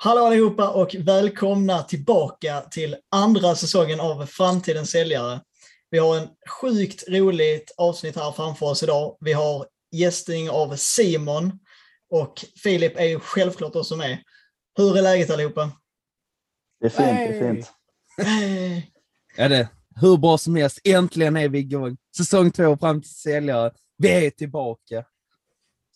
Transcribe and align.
Hallå 0.00 0.24
allihopa 0.24 0.68
och 0.70 0.94
välkomna 0.98 1.82
tillbaka 1.82 2.60
till 2.60 2.96
andra 3.10 3.54
säsongen 3.54 4.00
av 4.00 4.26
Framtidens 4.26 4.90
säljare. 4.90 5.40
Vi 5.90 5.98
har 5.98 6.16
en 6.16 6.28
sjukt 6.60 7.08
roligt 7.08 7.74
avsnitt 7.76 8.16
här 8.16 8.32
framför 8.32 8.66
oss 8.66 8.82
idag. 8.82 9.16
Vi 9.20 9.32
har 9.32 9.66
gästning 9.92 10.50
av 10.50 10.76
Simon 10.76 11.58
och 12.10 12.44
Filip 12.62 12.96
är 12.96 13.04
ju 13.04 13.20
självklart 13.20 13.76
också 13.76 13.96
med. 13.96 14.18
Hur 14.76 14.96
är 14.98 15.02
läget 15.02 15.30
allihopa? 15.30 15.70
Det 16.80 16.86
är 16.86 16.90
fint, 16.90 17.06
det 17.08 17.46
är 17.46 17.54
fint. 17.54 17.72
Hey. 18.22 18.82
Ja, 19.36 19.48
det 19.48 19.68
hur 20.00 20.16
bra 20.16 20.38
som 20.38 20.56
helst. 20.56 20.80
Äntligen 20.84 21.36
är 21.36 21.48
vi 21.48 21.58
igång. 21.58 21.96
Säsong 22.16 22.50
två 22.50 22.76
fram 22.76 23.02
till 23.02 23.14
säljare. 23.14 23.72
Vi 23.96 24.26
är 24.26 24.30
tillbaka. 24.30 25.04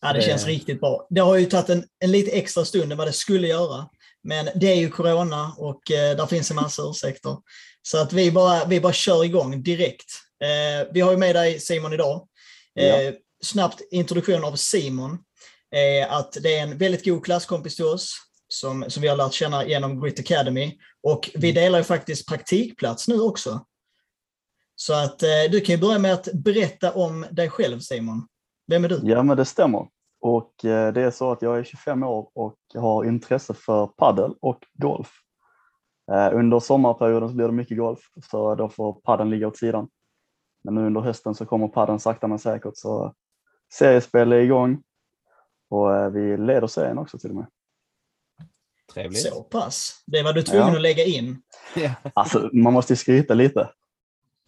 Ja, 0.01 0.13
det 0.13 0.19
Det- 0.19 0.23
känns 0.25 0.47
riktigt 0.47 0.81
bra. 0.81 1.07
Det 1.11 1.21
har 1.21 1.37
ju 1.37 1.47
tagit 1.47 1.69
en, 1.69 1.85
en 1.99 2.13
lite 2.13 2.31
extra 2.31 2.65
stund 2.65 2.93
än 2.93 2.99
vad 2.99 3.07
det 3.09 3.13
skulle 3.13 3.49
göra. 3.49 3.89
Men 4.25 4.49
det 4.55 4.67
är 4.73 4.77
ju 4.77 4.91
corona 4.91 5.55
och 5.59 5.91
eh, 5.91 6.17
där 6.17 6.27
finns 6.27 6.51
en 6.51 6.57
massa 6.57 6.83
ursäkter. 6.83 7.37
Så 7.83 7.99
att 7.99 8.13
vi 8.13 8.31
bara, 8.33 8.65
vi 8.65 8.81
bara 8.81 8.93
kör 8.93 9.25
igång 9.25 9.63
direkt. 9.63 10.11
Eh, 10.45 10.89
vi 10.93 11.01
har 11.01 11.11
ju 11.11 11.19
med 11.19 11.35
dig 11.35 11.61
Simon 11.61 11.93
idag. 11.93 12.29
Eh, 12.79 13.01
Ja. 13.01 13.13
Snabbt 13.45 13.81
introduktion 13.91 14.45
av 14.45 14.57
Simon. 14.57 15.19
Eh, 15.75 16.13
att 16.13 16.33
det 16.43 16.57
är 16.57 16.63
en 16.63 16.79
väldigt 16.79 17.05
god 17.05 17.25
klasskompis 17.25 17.77
till 17.77 17.85
oss 17.85 18.17
som, 18.49 18.85
som 18.89 19.03
vi 19.03 19.09
har 19.09 19.17
lärt 19.17 19.33
känna 19.33 19.67
genom 19.67 20.01
Grit 20.01 20.21
Academy. 20.21 20.79
Och 21.03 21.31
vi 21.35 21.53
delar 21.53 21.79
ju 21.79 21.85
faktiskt 21.85 22.29
praktikplats 22.29 23.09
nu 23.09 23.21
också. 23.21 23.67
Så 24.77 24.93
att 24.93 25.23
eh, 25.23 25.29
du 25.51 25.61
kan 25.61 25.75
ju 25.75 25.81
börja 25.81 25.99
med 25.99 26.13
att 26.13 26.29
berätta 26.33 26.93
om 26.93 27.27
dig 27.31 27.51
själv 27.51 27.81
Simon. 27.81 28.27
Vem 28.67 28.85
är 28.85 28.89
du? 28.89 29.01
Ja, 29.05 29.23
men 29.23 29.37
det 29.37 29.45
stämmer. 29.45 29.87
Och 30.23 30.65
eh, 30.65 30.93
det 30.93 31.01
är 31.03 31.11
så 31.11 31.33
att 31.33 31.43
jag 31.43 31.59
är 31.59 31.65
25 31.65 32.03
år 32.03 32.31
och 32.35 32.57
har 32.75 33.05
intresse 33.05 33.55
för 33.55 33.87
paddel 33.87 34.35
och 34.41 34.67
golf. 34.73 35.11
Eh, 36.13 36.35
Under 36.39 36.61
sommarperioden 36.61 37.29
så 37.29 37.35
blir 37.35 37.47
det 37.47 37.53
mycket 37.53 37.79
golf, 37.79 38.01
så 38.31 38.55
då 38.55 38.69
får 38.69 38.93
paddeln 38.93 39.31
ligga 39.31 39.49
åt 39.49 39.57
sidan. 39.59 39.89
Men 40.65 40.75
nu 40.75 40.87
under 40.87 41.01
hösten 41.01 41.35
så 41.35 41.47
kommer 41.47 41.69
paddeln 41.69 42.01
sakta 42.01 42.27
men 42.27 42.39
säkert, 42.39 42.77
så 42.77 43.15
seriespel 43.73 44.33
är 44.33 44.37
igång. 44.37 44.83
Och 45.71 45.97
eh, 45.97 46.11
vi 46.11 46.37
leder 46.37 46.67
serien 46.67 46.99
också 46.99 47.19
till 47.19 47.31
och 47.31 47.37
med. 47.37 47.47
Trevligt. 48.95 49.23
Så 49.23 49.43
pass. 49.43 50.03
Det 50.07 50.23
var 50.23 50.33
du 50.33 50.43
tvungen 50.43 50.69
Ja. 50.69 50.75
att 50.77 50.83
lägga 50.83 51.05
in. 51.05 51.43
Ja. 51.77 51.91
Alltså, 52.15 52.51
man 52.53 52.73
måste 52.73 52.93
ju 52.93 52.97
skryta 52.97 53.35
lite. 53.35 53.71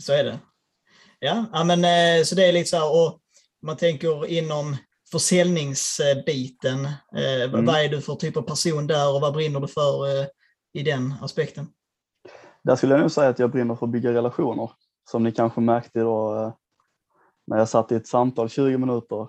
Så 0.03 0.13
är 0.13 0.25
det. 0.25 0.39
Ja, 1.19 1.65
men 1.65 1.79
så 2.25 2.35
det 2.35 2.49
är 2.49 2.53
lite 2.53 2.71
så 2.71 2.77
här, 2.77 2.91
och 3.07 3.21
man 3.63 3.77
tänker 3.77 4.27
inom 4.27 4.77
försäljningsbiten, 5.15 6.85
eh, 7.17 7.43
Mm. 7.49 7.65
vad 7.67 7.85
är 7.85 7.89
du 7.89 8.01
för 8.01 8.15
typ 8.15 8.37
av 8.37 8.43
person 8.43 8.87
där 8.87 9.15
och 9.15 9.21
vad 9.21 9.33
brinner 9.33 9.61
du 9.61 9.69
för 9.69 10.21
eh, 10.21 10.27
i 10.73 10.83
den 10.83 11.15
aspekten? 11.23 11.67
Där 12.63 12.77
skulle 12.77 12.95
jag 12.95 13.01
nog 13.01 13.11
säga 13.11 13.29
att 13.29 13.39
jag 13.39 13.51
brinner 13.51 13.75
för 13.75 13.87
att 13.87 13.93
bygga 13.93 14.13
relationer. 14.13 14.71
Som 15.11 15.23
ni 15.23 15.33
kanske 15.33 15.61
märkte 15.61 16.01
då 16.01 16.37
eh, 16.37 16.53
när 17.47 17.59
jag 17.59 17.69
satt 17.69 17.93
i 17.93 17.95
ett 17.95 18.07
samtal 18.07 18.49
20 18.49 18.79
minuter 18.79 19.29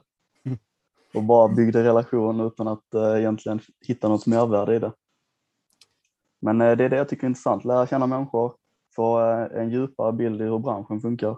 och 1.13 1.23
bara 1.23 1.47
byggde 1.47 1.83
relation 1.83 2.39
utan 2.39 2.67
att 2.67 2.95
egentligen 3.17 3.59
hitta 3.87 4.07
något 4.07 4.25
mervärde 4.25 4.75
i 4.75 4.79
det. 4.79 4.91
Men 6.41 6.57
det 6.57 6.65
är 6.65 6.89
det 6.89 6.97
jag 6.97 7.09
tycker 7.09 7.23
är 7.23 7.27
intressant, 7.27 7.65
lära 7.65 7.87
känna 7.87 8.07
människor, 8.07 8.55
få 8.95 9.17
en 9.55 9.69
djupare 9.69 10.13
bild 10.13 10.41
i 10.41 10.43
hur 10.43 10.59
branschen 10.59 11.01
funkar. 11.01 11.37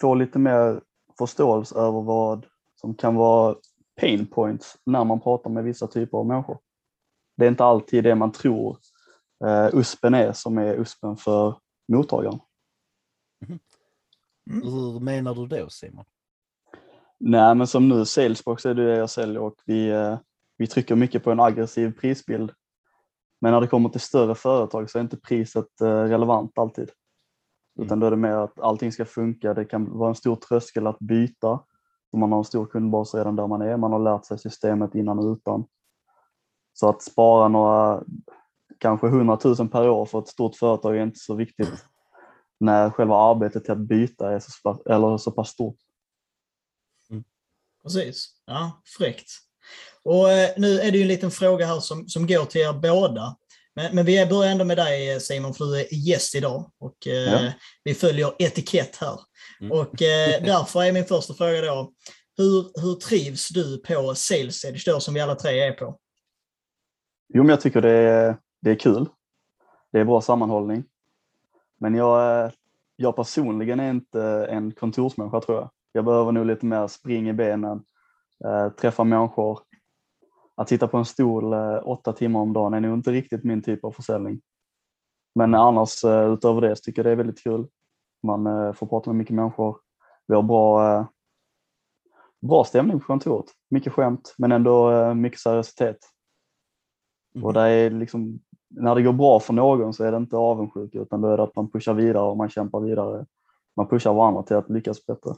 Få 0.00 0.14
lite 0.14 0.38
mer 0.38 0.80
förståelse 1.18 1.74
över 1.78 2.02
vad 2.02 2.46
som 2.84 2.94
kan 2.94 3.14
vara 3.14 3.56
pain 4.00 4.26
points 4.26 4.76
när 4.86 5.04
man 5.04 5.20
pratar 5.20 5.50
med 5.50 5.64
vissa 5.64 5.86
typer 5.86 6.18
av 6.18 6.26
människor. 6.26 6.58
Det 7.36 7.44
är 7.44 7.48
inte 7.48 7.64
alltid 7.64 8.04
det 8.04 8.14
man 8.14 8.32
tror 8.32 8.78
eh, 9.44 9.68
USPen 9.72 10.14
är 10.14 10.32
som 10.32 10.58
är 10.58 10.74
USPen 10.74 11.16
för 11.16 11.56
mottagaren. 11.92 12.38
Hur 14.50 15.00
menar 15.00 15.34
du 15.34 15.46
då 15.46 15.68
Simon? 15.68 16.04
Nej, 17.18 17.54
men 17.54 17.66
som 17.66 17.88
nu, 17.88 18.04
Salesbox 18.04 18.66
är 18.66 18.74
det 18.74 18.96
jag 18.96 19.10
säljer 19.10 19.42
och 19.42 19.56
vi, 19.66 19.88
eh, 19.88 20.18
vi 20.56 20.66
trycker 20.66 20.96
mycket 20.96 21.24
på 21.24 21.30
en 21.30 21.40
aggressiv 21.40 21.92
prisbild. 22.00 22.52
Men 23.40 23.52
när 23.52 23.60
det 23.60 23.66
kommer 23.66 23.88
till 23.88 24.00
större 24.00 24.34
företag 24.34 24.90
så 24.90 24.98
är 24.98 25.02
inte 25.02 25.16
priset 25.16 25.80
eh, 25.80 25.86
relevant 25.86 26.58
alltid. 26.58 26.90
Utan 27.80 28.00
då 28.00 28.06
är 28.06 28.10
det 28.10 28.16
mer 28.16 28.36
att 28.36 28.60
allting 28.60 28.92
ska 28.92 29.04
funka. 29.04 29.54
Det 29.54 29.64
kan 29.64 29.98
vara 29.98 30.08
en 30.08 30.14
stor 30.14 30.36
tröskel 30.36 30.86
att 30.86 30.98
byta. 30.98 31.60
Man 32.18 32.32
har 32.32 32.38
en 32.38 32.44
stor 32.44 32.66
kundbas 32.66 33.14
redan 33.14 33.36
där 33.36 33.46
man 33.46 33.62
är. 33.62 33.76
Man 33.76 33.92
har 33.92 33.98
lärt 33.98 34.24
sig 34.26 34.38
systemet 34.38 34.94
innan 34.94 35.18
och 35.18 35.32
utan. 35.32 35.64
Så 36.72 36.88
att 36.88 37.02
spara 37.02 37.48
några, 37.48 38.02
kanske 38.78 39.06
100 39.06 39.38
000 39.44 39.68
per 39.68 39.88
år 39.88 40.06
för 40.06 40.18
ett 40.18 40.28
stort 40.28 40.56
företag 40.56 40.96
är 40.96 41.02
inte 41.02 41.18
så 41.18 41.34
viktigt 41.34 41.84
när 42.60 42.90
själva 42.90 43.16
arbetet 43.16 43.64
till 43.64 43.72
att 43.72 43.78
byta 43.78 44.32
är 44.32 44.38
så, 44.38 44.82
eller 44.86 45.18
så 45.18 45.30
pass 45.30 45.48
stort. 45.48 45.76
Precis. 47.82 48.28
Ja, 48.46 48.82
fräckt. 48.98 49.30
Och 50.02 50.30
eh, 50.30 50.50
nu 50.56 50.80
är 50.80 50.92
det 50.92 50.98
ju 50.98 51.02
en 51.02 51.08
liten 51.08 51.30
fråga 51.30 51.66
här 51.66 51.80
som, 51.80 52.08
som 52.08 52.26
går 52.26 52.44
till 52.44 52.60
er 52.60 52.72
båda. 52.72 53.36
Men, 53.74 53.94
men 53.94 54.04
vi 54.04 54.26
börjar 54.26 54.52
ändå 54.52 54.64
med 54.64 54.76
dig 54.76 55.12
eh, 55.12 55.18
Simon, 55.18 55.54
för 55.54 55.64
du 55.64 55.80
är 55.80 55.94
gäst 55.94 56.34
idag 56.34 56.70
och 56.78 57.06
eh, 57.06 57.12
Ja. 57.12 57.52
vi 57.84 57.94
följer 57.94 58.34
etikett 58.38 58.96
här. 58.96 59.20
Mm. 59.60 59.72
Och 59.72 60.02
eh, 60.02 60.42
därför 60.44 60.82
är 60.82 60.92
min 60.92 61.04
första 61.04 61.34
fråga 61.34 61.60
då, 61.60 61.92
hur, 62.36 62.82
hur 62.82 62.94
trivs 62.94 63.48
du 63.48 63.78
på 63.78 64.14
Sales 64.14 64.64
Edge 64.64 64.86
då, 64.86 65.00
som 65.00 65.14
vi 65.14 65.20
alla 65.20 65.34
tre 65.34 65.60
är 65.60 65.72
på? 65.72 65.98
Jo, 67.28 67.42
men 67.42 67.50
jag 67.50 67.60
tycker 67.60 67.82
det 67.82 67.90
är, 67.90 68.36
det 68.60 68.70
är 68.70 68.78
kul. 68.78 69.08
Det 69.92 70.00
är 70.00 70.04
bra 70.04 70.20
sammanhållning. 70.20 70.84
Men 71.80 71.94
jag, 71.94 72.52
jag 72.96 73.16
personligen 73.16 73.80
är 73.80 73.90
inte 73.90 74.46
en 74.50 74.72
kontorsmänniska 74.72 75.40
tror 75.40 75.58
jag. 75.58 75.70
Jag 75.92 76.04
behöver 76.04 76.32
nog 76.32 76.46
lite 76.46 76.66
mer 76.66 76.86
spring 76.86 77.28
i 77.28 77.32
benen, 77.32 77.84
eh, 78.44 78.68
träffa 78.68 79.04
människor. 79.04 79.58
Att 80.56 80.68
sitta 80.68 80.88
på 80.88 80.96
en 80.96 81.04
stol 81.04 81.52
eh, 81.52 81.88
åtta 81.88 82.12
timmar 82.12 82.40
om 82.40 82.52
dagen 82.52 82.74
är 82.74 82.80
nog 82.80 82.94
inte 82.94 83.12
riktigt 83.12 83.44
min 83.44 83.62
typ 83.62 83.84
av 83.84 83.92
försäljning. 83.92 84.40
Men 85.34 85.54
annars 85.54 86.04
eh, 86.04 86.32
utöver 86.32 86.60
det 86.60 86.76
så 86.76 86.80
tycker 86.80 87.02
jag 87.02 87.06
det 87.06 87.12
är 87.12 87.16
väldigt 87.16 87.42
kul. 87.42 87.66
Man 88.24 88.46
eh, 88.46 88.72
får 88.72 88.86
prata 88.86 89.10
med 89.10 89.16
mycket 89.16 89.34
människor. 89.34 89.78
Vi 90.26 90.34
har 90.34 90.42
bra, 90.42 90.92
eh, 90.98 91.06
bra 92.40 92.64
stämning 92.64 93.00
på 93.00 93.06
kontoret. 93.06 93.46
Mycket 93.70 93.92
skämt 93.92 94.34
men 94.38 94.52
ändå 94.52 94.92
eh, 94.92 95.14
mycket 95.14 95.40
seriositet. 95.40 95.98
Och 97.42 97.52
det 97.52 97.60
är 97.60 97.90
liksom, 97.90 98.40
när 98.68 98.94
det 98.94 99.02
går 99.02 99.12
bra 99.12 99.40
för 99.40 99.52
någon 99.52 99.94
så 99.94 100.04
är 100.04 100.12
det 100.12 100.16
inte 100.16 100.36
avundsjuka 100.36 100.98
utan 100.98 101.20
då 101.20 101.28
är 101.28 101.36
det 101.36 101.42
att 101.42 101.56
man 101.56 101.70
pushar 101.70 101.94
vidare 101.94 102.22
och 102.24 102.36
man 102.36 102.50
kämpar 102.50 102.80
vidare. 102.80 103.26
Man 103.76 103.88
pushar 103.88 104.14
varandra 104.14 104.42
till 104.42 104.56
att 104.56 104.70
lyckas 104.70 105.06
bättre. 105.06 105.34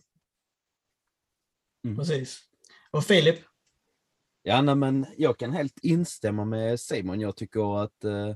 Mm. 1.85 1.97
Precis. 1.97 2.41
Och 2.91 3.05
Filip? 3.05 3.37
Ja, 4.43 4.63
nej, 4.63 4.75
men 4.75 5.07
jag 5.17 5.39
kan 5.39 5.53
helt 5.53 5.79
instämma 5.83 6.45
med 6.45 6.81
Simon. 6.81 7.21
Jag 7.21 7.37
tycker 7.37 7.83
att 7.83 8.05
eh, 8.05 8.35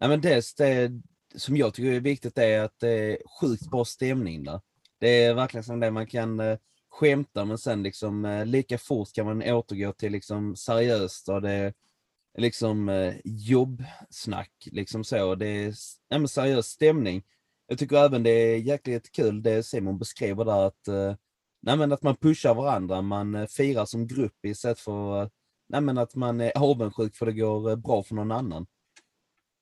nej, 0.00 0.08
men 0.08 0.20
dels 0.20 0.54
det 0.54 0.90
som 1.34 1.56
jag 1.56 1.74
tycker 1.74 1.92
är 1.92 2.00
viktigt 2.00 2.38
är 2.38 2.60
att 2.60 2.78
det 2.80 2.88
är 2.90 3.18
sjukt 3.40 3.70
bra 3.70 3.84
stämning 3.84 4.44
där. 4.44 4.60
Det 5.00 5.24
är 5.24 5.34
verkligen 5.34 5.64
som 5.64 5.80
det 5.80 5.90
man 5.90 6.06
kan 6.06 6.40
eh, 6.40 6.58
skämta 6.90 7.44
men 7.44 7.58
sen 7.58 7.82
liksom 7.82 8.24
eh, 8.24 8.46
lika 8.46 8.78
fort 8.78 9.12
kan 9.12 9.26
man 9.26 9.42
återgå 9.42 9.92
till 9.92 10.12
liksom 10.12 10.56
seriöst 10.56 11.28
och 11.28 11.42
det 11.42 11.50
är 11.50 11.74
liksom 12.38 12.88
eh, 12.88 13.14
jobbsnack 13.24 14.52
liksom 14.72 15.04
så. 15.04 15.34
Det 15.34 15.46
är 15.46 15.74
ja, 16.08 16.18
men 16.18 16.28
seriös 16.28 16.66
stämning. 16.66 17.22
Jag 17.66 17.78
tycker 17.78 17.96
även 17.96 18.22
det 18.22 18.30
är 18.30 18.56
jäkligt 18.56 19.12
kul 19.12 19.42
det 19.42 19.62
Simon 19.62 19.98
beskriver 19.98 20.44
där 20.44 20.66
att 20.66 20.88
eh, 20.88 21.14
Nej, 21.60 21.76
men 21.76 21.92
att 21.92 22.02
man 22.02 22.16
pushar 22.16 22.54
varandra, 22.54 23.02
man 23.02 23.34
eh, 23.34 23.46
firar 23.46 23.84
som 23.84 24.06
grupp 24.06 24.44
istället 24.44 24.80
för 24.80 25.22
eh, 25.22 25.28
nej, 25.68 25.80
men 25.80 25.98
att 25.98 26.14
man 26.14 26.40
är 26.40 26.52
avundsjuk 26.58 27.16
för 27.16 27.26
det 27.26 27.32
går 27.32 27.70
eh, 27.70 27.76
bra 27.76 28.02
för 28.02 28.14
någon 28.14 28.32
annan. 28.32 28.66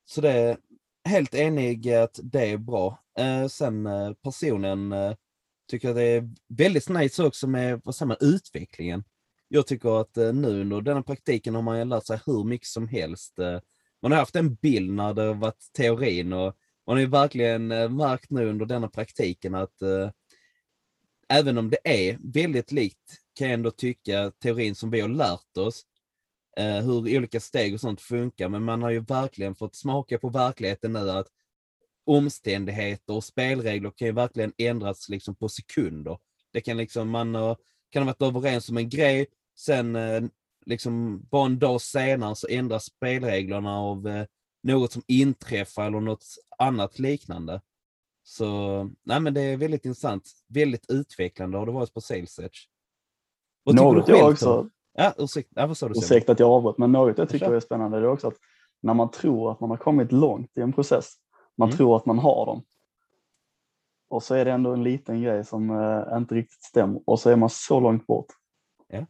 Så 0.05 0.21
det 0.21 0.57
helt 1.07 1.35
enig 1.35 1.93
att 1.93 2.21
det 2.23 2.51
är 2.51 2.57
bra. 2.57 3.03
Eh, 3.19 3.47
sen 3.47 3.87
eh, 3.87 4.13
personen 4.13 4.93
eh, 4.93 5.15
tycker 5.71 5.89
jag 5.89 5.97
det 5.97 6.03
är 6.03 6.31
väldigt 6.49 6.89
nice 6.89 7.25
också 7.25 7.47
med, 7.47 7.81
vad 7.85 7.95
säger 7.95 8.09
man, 8.09 8.17
utvecklingen. 8.21 9.05
Jag 9.49 9.67
tycker 9.67 10.01
att 10.01 10.17
eh, 10.17 10.33
nu 10.33 10.61
under 10.61 10.81
denna 10.81 11.03
praktiken 11.03 11.55
har 11.55 11.63
man 11.63 11.89
lärt 11.89 12.07
sig 12.07 12.21
hur 12.27 12.45
mycket 12.45 12.69
som 12.69 12.89
helst. 12.89 13.39
Eh, 13.39 13.61
man 14.03 14.13
har 14.13 14.19
haft 14.19 14.37
en 14.37 14.55
bild 14.55 14.93
när 14.93 15.15
det 15.15 15.23
har 15.23 15.35
varit 15.35 15.71
teorin 15.77 16.33
och 16.33 16.57
man 16.87 16.97
har 16.97 17.01
ju 17.01 17.07
verkligen 17.07 17.73
eh, 17.73 17.89
märkt 17.89 18.31
nu 18.31 18.49
under 18.49 18.67
denna 18.67 18.89
praktiken 18.89 19.55
att 19.55 19.83
eh, 19.83 20.11
även 21.29 21.59
om 21.59 21.71
det 21.71 21.79
är 21.85 22.19
väldigt 22.21 22.73
likt 22.73 23.21
kan 23.35 23.47
jag 23.47 23.55
ändå 23.55 23.71
tycka 23.71 24.33
teorin 24.43 24.75
som 24.75 24.91
vi 24.91 25.01
har 25.01 25.09
lärt 25.09 25.57
oss, 25.57 25.83
eh, 26.57 26.85
hur 26.85 27.17
olika 27.17 27.41
steg 27.41 27.75
och 27.75 27.81
sånt 27.81 28.01
funkar, 28.01 28.49
men 28.49 28.63
man 28.63 28.83
har 28.83 28.91
ju 28.91 29.01
verkligen 29.01 29.55
fått 29.55 29.77
smaka 29.77 30.19
på 30.19 30.29
verkligheten 30.29 30.93
nu 30.93 31.11
att 31.11 31.29
omständigheter 32.07 33.15
och 33.15 33.25
spelregler 33.25 33.93
kan 33.97 34.07
ju 34.07 34.13
verkligen 34.13 34.53
ändras 34.59 35.09
liksom 35.09 35.35
på 35.35 35.49
sekunder. 35.49 36.19
Det 36.53 36.61
kan 36.61 36.77
liksom, 36.77 37.11
man 37.11 37.57
kan 37.91 38.03
ha 38.03 38.15
varit 38.19 38.37
överens 38.37 38.69
om 38.69 38.77
en 38.77 38.89
grej, 38.89 39.27
sen 39.59 39.97
eh, 39.97 40.23
liksom 40.67 41.23
bara 41.31 41.47
en 41.47 41.59
dag 41.59 41.81
senare 41.81 42.37
så 42.37 42.49
ändras 42.49 42.85
spelreglerna 42.85 43.79
av 43.79 44.09
eh, 44.09 44.27
något 44.63 44.93
som 44.93 45.03
inträffar 45.07 45.87
eller 45.87 46.01
något 46.01 46.25
annat 46.59 46.99
liknande. 46.99 47.61
Så 48.23 48.83
nej 49.03 49.21
men 49.21 49.35
det 49.35 49.41
är 49.41 49.57
väldigt 49.57 49.85
intressant, 49.85 50.31
väldigt 50.49 50.91
utvecklande 50.91 51.59
har 51.59 51.67
det 51.67 51.73
varit 51.73 51.95
på 51.95 52.01
Sales 52.01 52.39
Edge. 52.39 52.59
Något 53.73 54.09
jag 54.09 54.33
också, 54.33 54.71
Ja, 54.97 55.15
ursäkta, 55.19 55.61
ja, 55.61 55.67
vad 55.67 55.77
sa 55.77 55.89
du? 55.89 55.99
Ursäkta 55.99 56.33
att 56.33 56.41
jag 56.41 56.51
avbröt, 56.51 56.79
men 56.79 56.93
något 56.93 57.19
jag 57.19 57.29
tycker 57.29 57.53
är 57.55 57.61
spännande 57.61 57.99
är 57.99 58.07
också 58.07 58.29
att 58.29 58.37
när 58.83 58.95
man 58.95 59.11
tror 59.11 59.53
att 59.53 59.61
man 59.61 59.71
har 59.71 59.77
kommit 59.77 60.13
långt 60.13 60.59
i 60.59 60.61
en 60.61 60.73
process, 60.73 61.13
man 61.57 61.69
Mm. 61.69 61.77
tror 61.77 61.97
att 61.97 62.07
man 62.07 62.19
har 62.19 62.47
dem. 62.47 62.63
Och 64.09 64.23
så 64.23 64.35
är 64.35 64.45
det 64.45 64.53
ändå 64.53 64.73
en 64.73 64.83
liten 64.85 65.23
grej 65.23 65.45
som 65.45 65.71
eh, 65.71 66.17
inte 66.19 66.35
riktigt 66.35 66.63
stämmer 66.63 67.01
och 67.07 67.21
så 67.21 67.31
är 67.31 67.37
man 67.37 67.51
så 67.51 67.81
långt 67.81 68.07
bort. 68.07 68.27
Ja. 68.89 69.07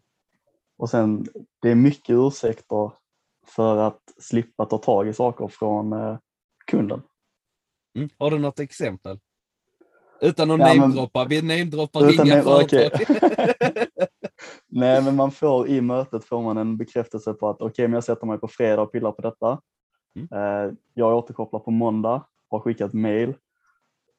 Och 0.78 0.90
sen, 0.90 1.26
det 1.62 1.70
är 1.70 1.74
mycket 1.74 2.14
ursäkter 2.14 2.92
för 3.46 3.76
att 3.76 4.00
slippa 4.18 4.64
ta 4.66 4.78
tag 4.78 5.08
i 5.08 5.12
saker 5.12 5.48
från 5.48 5.92
eh, 5.92 6.18
kunden. 6.66 7.02
Mm. 7.96 8.08
Har 8.18 8.30
du 8.30 8.38
något 8.38 8.60
exempel? 8.60 9.18
Utan 10.20 10.50
att 10.50 10.58
Ja, 10.60 10.74
namedroppa, 10.74 11.24
vi 11.24 11.42
namedroppar 11.42 12.26
inga 12.26 12.42
företag. 12.42 12.90
okej. 12.94 13.86
Nej, 14.68 15.04
men 15.04 15.16
man 15.16 15.30
får 15.30 15.68
i 15.68 15.80
mötet 15.80 16.24
får 16.24 16.42
man 16.42 16.56
en 16.56 16.76
bekräftelse 16.76 17.32
på 17.32 17.48
att 17.48 17.60
okej, 17.62 17.88
men 17.88 17.94
jag 17.94 18.04
sätter 18.04 18.26
mig 18.26 18.38
på 18.38 18.48
fredag 18.48 18.82
och 18.82 18.92
pillar 18.92 19.12
på 19.12 19.22
detta. 19.22 19.60
Mm. 20.16 20.28
Eh, 20.68 20.74
Jag 20.94 21.16
återkopplar 21.16 21.60
på 21.60 21.70
måndag, 21.70 22.22
har 22.48 22.60
skickat 22.60 22.92
mail 22.92 23.34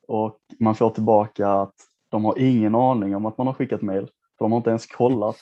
och 0.07 0.39
man 0.59 0.75
får 0.75 0.89
tillbaka 0.89 1.49
att 1.51 1.75
de 2.09 2.25
har 2.25 2.39
ingen 2.39 2.75
aning 2.75 3.15
om 3.15 3.25
att 3.25 3.37
man 3.37 3.47
har 3.47 3.53
skickat 3.53 3.81
mail. 3.81 4.09
De 4.39 4.51
har 4.51 4.57
inte 4.57 4.69
ens 4.69 4.87
kollat. 4.87 5.37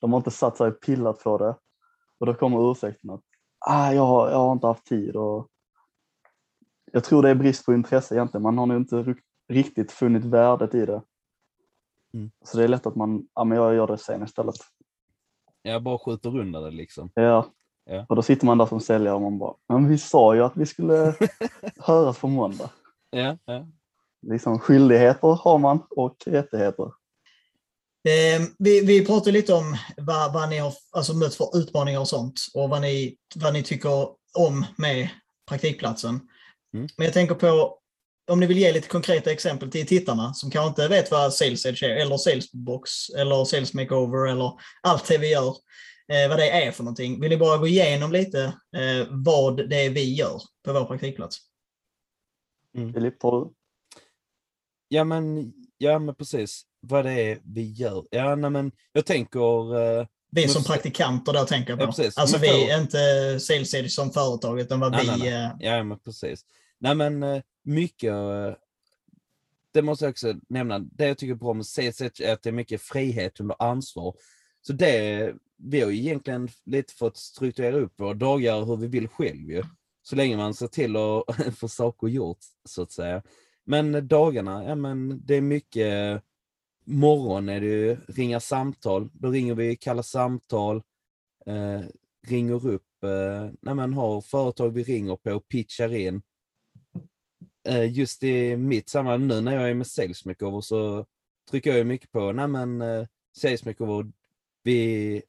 De 0.00 0.12
har 0.12 0.20
inte 0.20 0.30
satt 0.30 0.56
sig 0.56 0.68
och 0.68 0.80
pillat 0.80 1.22
på 1.24 1.38
det. 1.38 1.56
Och 2.20 2.26
då 2.26 2.34
kommer 2.34 2.70
ursäkten 2.70 3.10
att 3.10 3.20
ah, 3.66 3.92
jag, 3.92 4.06
har, 4.06 4.30
jag 4.30 4.38
har 4.38 4.52
inte 4.52 4.66
haft 4.66 4.86
tid. 4.86 5.16
Och 5.16 5.48
jag 6.92 7.04
tror 7.04 7.22
det 7.22 7.30
är 7.30 7.34
brist 7.34 7.66
på 7.66 7.72
intresse 7.74 8.14
egentligen. 8.14 8.42
Man 8.42 8.58
har 8.58 8.66
nog 8.66 8.76
inte 8.76 8.96
ri- 8.96 9.20
riktigt 9.48 9.92
funnit 9.92 10.24
värdet 10.24 10.74
i 10.74 10.86
det. 10.86 11.02
Mm. 12.14 12.30
Så 12.44 12.58
det 12.58 12.64
är 12.64 12.68
lätt 12.68 12.86
att 12.86 12.96
man, 12.96 13.26
ja 13.34 13.44
men 13.44 13.58
jag 13.58 13.74
gör 13.74 13.86
det 13.86 13.98
sen 13.98 14.22
istället. 14.22 14.54
Jag 15.62 15.82
bara 15.82 15.98
skjuter 15.98 16.38
undan 16.38 16.62
det 16.62 16.70
liksom. 16.70 17.10
Ja. 17.14 17.46
Ja. 17.84 18.06
Och 18.08 18.16
då 18.16 18.22
sitter 18.22 18.46
man 18.46 18.58
där 18.58 18.66
som 18.66 18.80
säljare 18.80 19.14
och 19.14 19.22
man 19.22 19.38
bara, 19.38 19.54
men 19.68 19.88
vi 19.88 19.98
sa 19.98 20.34
ju 20.34 20.42
att 20.42 20.56
vi 20.56 20.66
skulle 20.66 21.14
höras 21.78 22.18
på 22.18 22.28
måndag. 22.28 22.70
Ja, 23.10 23.38
ja. 23.44 23.66
Liksom 24.26 24.58
skyldigheter 24.58 25.28
har 25.28 25.58
man 25.58 25.82
och 25.90 26.16
rättigheter. 26.26 26.84
Eh, 28.08 28.42
vi, 28.58 28.80
vi 28.80 29.06
pratade 29.06 29.32
lite 29.32 29.54
om 29.54 29.76
vad, 29.96 30.32
vad 30.32 30.48
ni 30.48 30.58
har 30.58 30.72
alltså, 30.90 31.14
mött 31.14 31.34
för 31.34 31.58
utmaningar 31.58 32.00
och 32.00 32.08
sånt 32.08 32.40
och 32.54 32.68
vad 32.68 32.80
ni, 32.80 33.16
vad 33.34 33.52
ni 33.52 33.62
tycker 33.62 34.08
om 34.38 34.66
med 34.76 35.08
praktikplatsen. 35.48 36.20
Mm. 36.74 36.88
Men 36.96 37.04
jag 37.04 37.14
tänker 37.14 37.34
på 37.34 37.78
om 38.30 38.40
ni 38.40 38.46
vill 38.46 38.58
ge 38.58 38.72
lite 38.72 38.88
konkreta 38.88 39.30
exempel 39.32 39.70
till 39.70 39.86
tittarna 39.86 40.34
som 40.34 40.50
kanske 40.50 40.68
inte 40.68 40.88
vet 40.88 41.10
vad 41.10 41.34
Sales 41.34 41.66
Edge 41.66 41.82
är, 41.82 41.96
eller 41.96 42.16
Salesbox, 42.16 42.90
eller 43.10 43.44
Sales 43.44 43.74
Makeover, 43.74 44.26
eller 44.30 44.52
allt 44.82 45.08
det 45.08 45.18
vi 45.18 45.30
gör, 45.30 45.48
eh, 46.12 46.28
vad 46.28 46.38
det 46.38 46.50
är 46.50 46.72
för 46.72 46.82
någonting. 46.84 47.20
Vill 47.20 47.30
ni 47.30 47.36
bara 47.36 47.58
gå 47.58 47.66
igenom 47.66 48.12
lite 48.12 48.42
eh, 48.76 49.06
vad 49.10 49.68
det 49.68 49.84
är 49.86 49.90
vi 49.90 50.14
gör 50.14 50.40
på 50.64 50.72
vår 50.72 50.84
praktikplats? 50.84 51.38
Filip, 52.94 53.20
tar 53.20 53.32
du? 53.40 53.52
Ja 54.88 55.04
men, 55.04 55.52
ja 55.78 55.98
men 55.98 56.14
precis, 56.14 56.62
vad 56.80 57.04
det 57.04 57.12
är 57.12 57.38
vi 57.44 57.72
gör. 57.72 58.04
Ja 58.10 58.34
nej, 58.34 58.50
men 58.50 58.72
jag 58.92 59.06
tänker, 59.06 59.80
eh, 60.00 60.06
Vi 60.30 60.48
som 60.48 60.64
praktikanter 60.64 61.32
då 61.32 61.44
tänker 61.44 61.70
jag 61.70 61.78
på. 61.78 61.82
Ja, 61.84 61.86
precis. 61.86 62.18
Alltså 62.18 62.38
Men 62.38 62.42
vi, 62.42 62.48
för- 62.48 62.80
inte 62.80 63.40
Sales 63.40 63.74
Edge 63.74 63.90
som 63.90 64.12
företag, 64.12 64.60
utan 64.60 64.80
vad 64.80 64.92
Nej, 64.92 65.00
vi... 65.02 65.06
nej, 65.10 65.18
nej. 65.20 65.32
eh, 65.32 65.50
ja 65.58 65.84
men 65.84 65.98
precis. 65.98 66.44
Nej 66.82 66.94
men 66.94 67.22
eh, 67.22 67.42
mycket, 67.62 68.12
eh, 68.12 68.54
det 69.72 69.82
måste 69.82 70.04
jag 70.04 70.10
också 70.10 70.34
nämna, 70.48 70.78
det 70.78 71.06
jag 71.08 71.18
tycker 71.18 71.34
är 71.34 71.38
bra 71.38 71.52
med 71.52 71.66
CSH 71.66 72.20
är 72.22 72.32
att 72.32 72.42
det 72.42 72.50
är 72.50 72.52
mycket 72.52 72.82
frihet 72.82 73.40
under 73.40 73.56
ansvar. 73.62 74.14
Så 74.62 74.72
det, 74.72 75.34
vi 75.56 75.80
har 75.80 75.90
ju 75.90 75.98
egentligen 75.98 76.48
lite 76.64 76.94
fått 76.94 77.16
strukturera 77.16 77.76
upp 77.76 78.00
våra 78.00 78.14
dagar 78.14 78.64
hur 78.64 78.76
vi 78.76 78.86
vill 78.86 79.08
själv 79.08 79.50
ju. 79.50 79.62
Så 80.02 80.16
länge 80.16 80.36
man 80.36 80.54
ser 80.54 80.66
till 80.66 80.96
att 80.96 81.56
få 81.58 81.68
saker 81.68 82.08
gjort, 82.08 82.38
så 82.64 82.82
att 82.82 82.92
säga. 82.92 83.22
Men 83.64 84.08
dagarna, 84.08 84.64
ja 84.64 84.74
men 84.74 85.26
det 85.26 85.34
är 85.34 85.40
mycket 85.40 86.22
morgon 86.84 87.48
är 87.48 87.60
det 87.60 87.66
ju 87.66 87.96
ringa 88.08 88.40
samtal. 88.40 89.10
Då 89.12 89.30
ringer 89.30 89.54
vi, 89.54 89.76
kallar 89.76 90.02
samtal, 90.02 90.82
eh, 91.46 91.80
ringer 92.26 92.66
upp, 92.66 93.04
eh, 93.04 93.50
när 93.60 93.74
man 93.74 93.92
har 93.94 94.20
företag 94.20 94.70
vi 94.70 94.82
ringer 94.82 95.16
på 95.16 95.30
och 95.30 95.48
pitchar 95.48 95.94
in. 95.94 96.22
Eh, 97.64 97.92
just 97.92 98.22
i 98.22 98.56
mitt 98.56 98.88
sammanhang 98.88 99.26
nu 99.26 99.40
när 99.40 99.54
jag 99.54 99.70
är 99.70 99.74
med 99.74 99.86
Sales 99.86 100.24
Makeover 100.24 100.60
så 100.60 101.06
trycker 101.50 101.70
jag 101.70 101.78
ju 101.78 101.84
mycket 101.84 102.12
på, 102.12 102.32
nej 102.32 102.48
men 102.48 102.82
eh, 102.82 103.06
Sales 103.36 103.64
Makeover, 103.64 104.12
vi, 104.62 105.22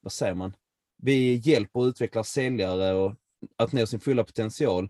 vad 0.00 0.12
säger 0.12 0.34
man, 0.34 0.56
vi 1.02 1.34
hjälper 1.34 1.80
och 1.80 1.84
utvecklar 1.84 2.22
säljare 2.22 2.94
och 2.94 3.14
att 3.56 3.72
nå 3.72 3.86
sin 3.86 4.00
fulla 4.00 4.24
potential. 4.24 4.88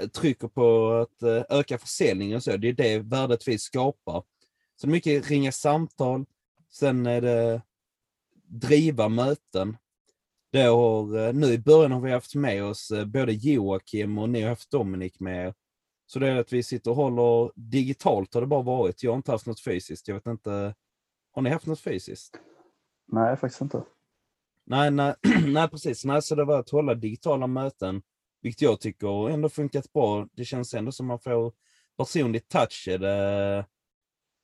Eh, 0.00 0.08
trycker 0.08 0.48
på 0.48 0.90
att 0.92 1.22
öka 1.48 1.78
försäljningen 1.78 2.36
och 2.36 2.42
så, 2.42 2.56
det 2.56 2.68
är 2.68 2.72
det 2.72 2.98
värdet 2.98 3.48
vi 3.48 3.58
skapar. 3.58 4.22
Så 4.80 4.88
mycket 4.88 5.30
ringa 5.30 5.52
samtal, 5.52 6.24
sen 6.70 7.06
är 7.06 7.20
det 7.20 7.62
driva 8.44 9.08
möten. 9.08 9.76
Det 10.52 10.62
har, 10.62 11.32
nu 11.32 11.46
i 11.46 11.58
början 11.58 11.92
har 11.92 12.00
vi 12.00 12.12
haft 12.12 12.34
med 12.34 12.64
oss 12.64 12.92
både 13.06 13.32
Joakim 13.32 14.18
och 14.18 14.28
ni 14.28 14.42
har 14.42 14.48
haft 14.48 14.70
Dominik 14.70 15.20
med 15.20 15.46
er. 15.46 15.54
Så 16.10 16.18
det 16.18 16.28
är 16.28 16.36
att 16.36 16.52
vi 16.52 16.62
sitter 16.62 16.90
och 16.90 16.96
håller 16.96 17.52
digitalt 17.54 18.34
har 18.34 18.40
det 18.40 18.46
bara 18.46 18.62
varit. 18.62 19.02
Jag 19.02 19.10
har 19.10 19.16
inte 19.16 19.32
haft 19.32 19.46
något 19.46 19.60
fysiskt. 19.60 20.08
Jag 20.08 20.14
vet 20.14 20.26
inte. 20.26 20.74
Har 21.32 21.42
ni 21.42 21.50
haft 21.50 21.66
något 21.66 21.80
fysiskt? 21.80 22.40
Nej, 23.06 23.36
faktiskt 23.36 23.60
inte. 23.60 23.82
Nej, 24.66 24.90
nej, 24.90 25.14
nej 25.46 25.68
precis. 25.68 26.04
Nej, 26.04 26.22
så 26.22 26.34
det 26.34 26.44
var 26.44 26.58
att 26.58 26.70
hålla 26.70 26.94
digitala 26.94 27.46
möten, 27.46 28.02
vilket 28.42 28.62
jag 28.62 28.80
tycker 28.80 29.30
ändå 29.30 29.48
funkat 29.48 29.92
bra. 29.92 30.28
Det 30.32 30.44
känns 30.44 30.74
ändå 30.74 30.92
som 30.92 31.06
man 31.06 31.20
får 31.20 31.52
personlig 31.96 32.48
touch 32.48 32.88
i 32.88 32.98
det. 32.98 33.66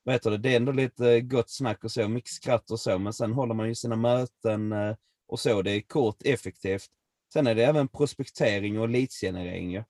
Vad 0.03 0.15
heter 0.15 0.31
det? 0.31 0.39
Det 0.39 0.53
är 0.53 0.57
ändå 0.57 0.73
lite 0.73 1.21
gott 1.21 1.51
snack 1.51 1.85
och 1.85 1.91
så, 1.91 2.09
mycket 2.09 2.31
skratt 2.31 2.71
och 2.71 2.81
så, 2.81 2.99
men 2.99 3.13
sen 3.13 3.33
håller 3.33 3.55
man 3.55 3.69
ju 3.69 3.75
sina 3.75 3.97
möten 3.97 4.73
eh, 4.73 4.97
och 5.27 5.41
så. 5.41 5.63
Det 5.63 5.71
är 5.71 5.81
kort, 5.81 6.23
effektivt. 6.25 6.91
Sen 7.33 7.47
är 7.47 7.55
det 7.55 7.65
även 7.65 7.89
prospektering 7.89 8.81
och 8.81 8.89
leadsgenerering. 8.89 9.85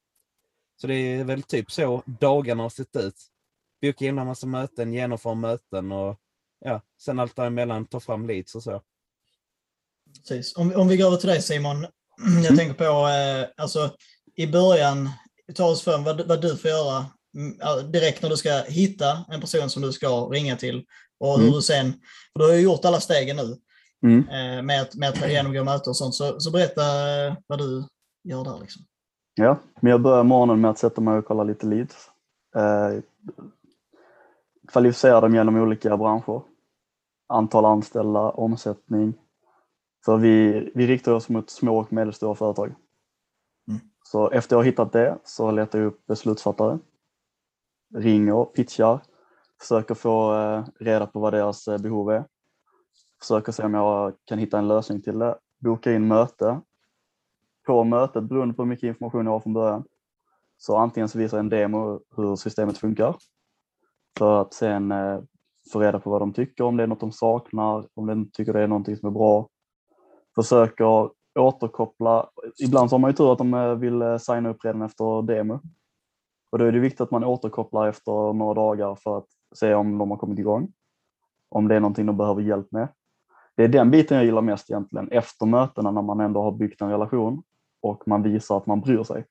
Så 0.84 0.88
det 0.88 0.94
är 0.94 1.24
väl 1.24 1.42
typ 1.42 1.72
så 1.72 2.02
dagarna 2.06 2.62
har 2.62 2.70
sett 2.70 2.96
ut. 2.96 3.14
Boka 3.82 4.04
in 4.04 4.18
en 4.18 4.26
massa 4.26 4.46
möten, 4.46 4.92
genomföra 4.92 5.34
möten 5.34 5.92
och 5.92 6.16
ja, 6.64 6.80
sen 7.00 7.18
allt 7.18 7.36
däremellan 7.36 7.86
ta 7.86 8.00
fram 8.00 8.26
leads 8.26 8.54
och 8.54 8.62
så. 8.62 8.82
Precis. 10.16 10.56
Om, 10.56 10.72
om 10.76 10.88
vi 10.88 10.96
går 10.96 11.06
över 11.06 11.16
till 11.16 11.28
dig 11.28 11.42
Simon. 11.42 11.76
Jag 12.18 12.44
Mm. 12.44 12.56
tänker 12.56 12.74
på, 12.74 12.84
eh, 13.08 13.62
alltså 13.62 13.90
i 14.36 14.46
början, 14.46 15.10
ta 15.54 15.64
oss 15.66 15.82
för 15.82 15.98
vad, 15.98 16.28
vad 16.28 16.42
du 16.42 16.56
får 16.56 16.70
göra 16.70 17.06
mm, 17.36 17.92
direkt 17.92 18.22
när 18.22 18.30
du 18.30 18.36
ska 18.36 18.62
hitta 18.68 19.24
en 19.30 19.40
person 19.40 19.70
som 19.70 19.82
du 19.82 19.92
ska 19.92 20.08
ringa 20.08 20.56
till 20.56 20.84
och 21.20 21.32
hur 21.38 21.42
Mm. 21.44 21.54
du 21.54 21.62
sen, 21.62 21.92
för 22.32 22.38
du 22.38 22.44
har 22.46 22.54
ju 22.54 22.60
gjort 22.60 22.84
alla 22.84 23.00
stegen 23.00 23.36
nu 23.36 23.56
Mm. 24.02 24.28
eh, 24.28 24.62
med, 24.62 24.82
att, 24.82 24.94
med 24.94 25.08
att 25.08 25.30
genomgå 25.30 25.64
möten 25.64 25.90
och 25.90 25.96
sånt, 25.96 26.14
så, 26.14 26.40
så 26.40 26.50
berätta 26.50 26.82
eh, 27.26 27.36
vad 27.46 27.58
du 27.58 27.84
gör 28.24 28.44
där. 28.44 28.60
Liksom. 28.60 28.82
Ja, 29.34 29.56
men 29.80 29.90
jag 29.90 30.02
börjar 30.02 30.24
morgonen 30.24 30.60
med 30.60 30.70
att 30.70 30.78
sätta 30.78 31.00
mig 31.00 31.18
och 31.18 31.24
kolla 31.24 31.44
lite 31.44 31.66
leads. 31.66 32.10
Eh, 32.56 33.02
kvalificera 34.68 35.20
dem 35.20 35.34
genom 35.34 35.56
olika 35.56 35.96
branscher. 35.96 36.42
Antal 37.26 37.64
anställda, 37.64 38.20
omsättning. 38.20 39.14
Så 40.04 40.16
vi, 40.16 40.70
vi 40.74 40.86
riktar 40.86 41.12
oss 41.12 41.28
mot 41.28 41.50
små 41.50 41.78
och 41.78 41.92
medelstora 41.92 42.34
företag. 42.34 42.74
Mm. 43.68 43.80
Så 44.04 44.30
efter 44.30 44.56
jag 44.56 44.58
har 44.58 44.64
hittat 44.64 44.92
det 44.92 45.18
så 45.24 45.50
letar 45.50 45.78
jag 45.78 45.86
upp 45.86 46.06
beslutsfattare. 46.06 46.78
Ringer, 47.94 48.44
pitchar, 48.44 49.00
försöker 49.60 49.94
få 49.94 50.34
eh, 50.34 50.64
reda 50.80 51.06
på 51.06 51.20
vad 51.20 51.32
deras 51.32 51.68
eh, 51.68 51.78
behov 51.78 52.10
är. 52.10 52.24
Försöker 53.20 53.52
se 53.52 53.62
om 53.62 53.74
jag 53.74 54.14
kan 54.24 54.38
hitta 54.38 54.58
en 54.58 54.68
lösning 54.68 55.02
till 55.02 55.18
det. 55.18 55.38
Boka 55.60 55.92
in 55.92 56.08
möte 56.08 56.60
på 57.66 57.85
mötet 57.85 58.25
beroende 58.25 58.54
på 58.54 58.62
hur 58.62 58.68
mycket 58.68 58.88
information 58.88 59.26
jag 59.26 59.33
har 59.33 59.40
från 59.40 59.52
början. 59.52 59.85
Så 60.59 60.76
antingen 60.76 61.09
så 61.09 61.18
visar 61.18 61.37
jag 61.37 61.44
en 61.44 61.49
demo 61.49 62.00
hur 62.16 62.37
systemet 62.37 62.78
funkar 62.78 63.16
för 64.18 64.40
att 64.40 64.54
sen 64.54 64.92
eh, 64.92 65.21
få 65.73 65.80
reda 65.80 65.99
på 65.99 66.11
vad 66.11 66.23
de 66.23 66.33
tycker, 66.33 66.64
om 66.64 66.76
det 66.76 66.83
är 66.83 66.87
något 66.87 67.00
de 67.00 67.12
saknar, 67.12 67.87
om 67.94 68.06
de 68.06 68.30
tycker 68.30 68.52
det 68.52 68.62
är 68.62 68.68
någonting 68.68 68.97
som 68.97 69.06
är 69.06 69.12
bra. 69.12 69.49
Försöker 70.35 71.11
återkoppla. 71.38 72.30
Ibland 72.64 72.90
så 72.90 72.94
har 72.94 73.00
man 73.00 73.11
ju 73.11 73.14
tur 73.14 73.33
att 73.33 73.38
de 73.38 73.54
eh, 73.54 73.75
vill 73.75 74.02
eh, 74.02 74.16
signa 74.16 74.49
upp 74.49 74.64
redan 74.64 74.83
efter 74.83 75.23
demo. 75.23 75.61
Och 76.50 76.59
då 76.59 76.64
är 76.64 76.73
det 76.73 76.80
viktigt 76.80 77.00
att 77.00 77.11
man 77.11 77.25
återkopplar 77.25 77.88
efter 77.88 78.33
några 78.33 78.54
dagar 78.54 78.94
för 78.94 79.18
att 79.18 79.26
se 79.54 79.75
om 79.75 79.99
de 79.99 80.11
har 80.11 80.18
kommit 80.18 80.38
igång. 80.38 80.73
Om 81.49 81.68
det 81.68 81.75
är 81.75 81.80
någonting 81.80 82.06
de 82.06 82.16
behöver 82.16 82.42
hjälp 82.42 82.73
med. 82.73 82.88
Det 83.56 83.64
är 83.64 83.68
den 83.68 83.90
biten 83.90 84.16
jag 84.16 84.26
gillar 84.26 84.42
mest 84.42 84.71
egentligen, 84.71 85.09
efter 85.09 85.47
mötena 85.47 85.90
när 85.90 86.02
man 86.02 86.21
ändå 86.21 86.42
har 86.42 86.52
byggt 86.52 86.80
en 86.80 86.90
relation 86.90 87.42
och 87.84 88.08
man 88.08 88.22
visar 88.22 88.56
att 88.56 88.66
man 88.66 88.80
bryr 88.80 89.02
sig. 89.02 89.24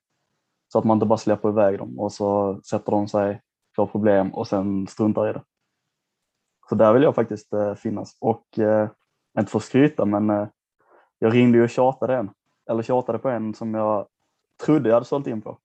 Så 0.68 0.80
att 0.80 0.86
man 0.86 0.96
inte 0.98 1.06
bara 1.06 1.18
släpper 1.18 1.50
iväg 1.50 1.78
dem 1.78 2.00
och 2.00 2.14
så 2.14 2.60
sätter 2.64 2.92
de 2.92 3.08
sig, 3.08 3.42
får 3.76 3.86
problem 3.86 4.34
och 4.34 4.48
sen 4.48 4.88
struntar 4.88 5.30
i 5.30 5.34
det. 5.34 5.42
Så 6.70 6.76
där 6.76 6.94
vill 6.94 7.04
jag 7.04 7.16
faktiskt 7.16 7.54
eh, 7.54 7.76
finnas 7.76 8.18
och 8.20 8.60
eh, 8.60 8.90
inte 9.40 9.52
för 9.52 9.60
att 9.60 9.64
skryta 9.66 10.06
men 10.06 10.30
eh, 10.30 10.48
jag 11.20 11.34
ringde 11.34 11.58
ju 11.58 11.64
och 11.64 11.70
tjatade 11.70 12.16
en, 12.16 12.30
eller 12.70 12.84
tjatade 12.84 13.20
på 13.20 13.30
en 13.30 13.54
som 13.54 13.74
jag 13.74 14.08
trodde 14.66 14.90
jag 14.90 14.96
hade 14.96 15.06
sålt 15.06 15.28
in 15.28 15.42
på. 15.42 15.58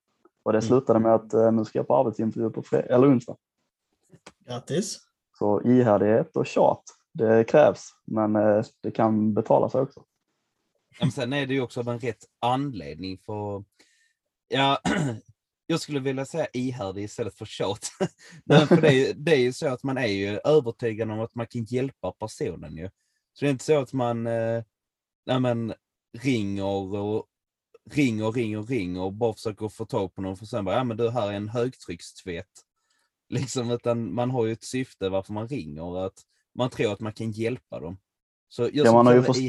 Och 0.43 0.53
det 0.53 0.59
Mm. 0.59 0.69
slutade 0.69 0.99
med 0.99 1.15
att 1.15 1.35
eh, 1.35 1.53
nu 1.53 1.65
ska 1.65 1.79
jag 1.79 1.87
på 1.87 1.97
arbetsintervju 1.97 2.51
på 2.51 2.63
fred- 2.63 2.87
eller 2.91 3.09
onsdag. 3.09 3.37
Grattis! 4.47 4.99
Så 5.39 5.63
ihärdighet 5.63 6.37
och 6.37 6.47
tjat, 6.47 6.83
det 7.13 7.45
krävs, 7.45 7.91
men 8.05 8.37
eh, 8.37 8.65
det 8.81 8.91
kan 8.91 9.35
betala 9.35 9.69
sig 9.69 9.81
också. 9.81 10.03
Men 11.01 11.13
sen 11.13 11.33
är 11.33 11.47
det 11.47 11.55
ju 11.55 11.61
också 11.61 11.81
av 11.81 11.89
en 11.89 11.99
rätt 11.99 12.25
anledning 12.41 13.19
för, 13.19 13.65
ja, 14.49 14.81
jag 15.67 15.81
skulle 15.81 16.01
vilja 16.01 16.27
säga 16.27 16.47
ihärdig 16.53 17.05
istället 17.05 17.39
för 17.39 17.45
tjat. 17.45 17.91
Nej, 18.45 18.67
för 18.67 18.81
det, 18.81 18.89
är, 18.89 18.93
ju- 18.93 19.13
det 19.17 19.33
är 19.33 19.41
ju 19.41 19.53
så 19.53 19.69
att 19.69 19.83
man 19.83 19.99
är 19.99 20.07
ju 20.07 20.41
övertygad 20.45 21.11
om 21.11 21.21
att 21.21 21.35
man 21.35 21.47
kan 21.47 21.65
hjälpa 21.65 22.13
personen 22.13 22.77
ju. 22.77 22.91
Så 23.33 23.45
det 23.45 23.49
är 23.49 23.51
inte 23.51 23.65
så 23.65 23.81
att 23.81 23.93
man 23.93 24.27
eh, 24.27 24.63
men, 25.41 25.75
ringer 26.19 26.65
och 26.65 27.27
ringer, 27.91 28.33
ringer, 28.33 28.63
ringer 28.63 29.01
och 29.01 29.13
bara 29.13 29.35
försöker 29.35 29.69
få 29.69 29.85
tag 29.85 30.15
på 30.15 30.23
någon 30.23 30.37
för 30.37 30.47
sen 30.47 30.65
bara, 30.65 30.77
ja 30.77 30.85
men 30.85 30.97
du 30.97 31.11
här 31.11 31.29
är 31.29 31.33
en 31.33 31.49
högtryckstvätt. 31.49 32.65
Liksom, 33.29 33.71
utan 33.71 34.15
man 34.15 34.31
har 34.31 34.47
ju 34.47 34.53
ett 34.53 34.65
syfte 34.65 35.09
varför 35.09 35.33
man 35.33 35.49
ringer, 35.49 36.07
att 36.07 36.23
man 36.55 36.71
tror 36.71 36.93
att 36.93 37.01
man 37.01 37.13
kan 37.13 37.31
hjälpa 37.31 37.81
dem. 37.81 37.99
Så 38.49 38.63
jag 38.63 38.87
Ja, 38.87 38.93
man 38.93 39.07
har 39.07 39.15
ju 39.15 39.23
först-. 39.23 39.41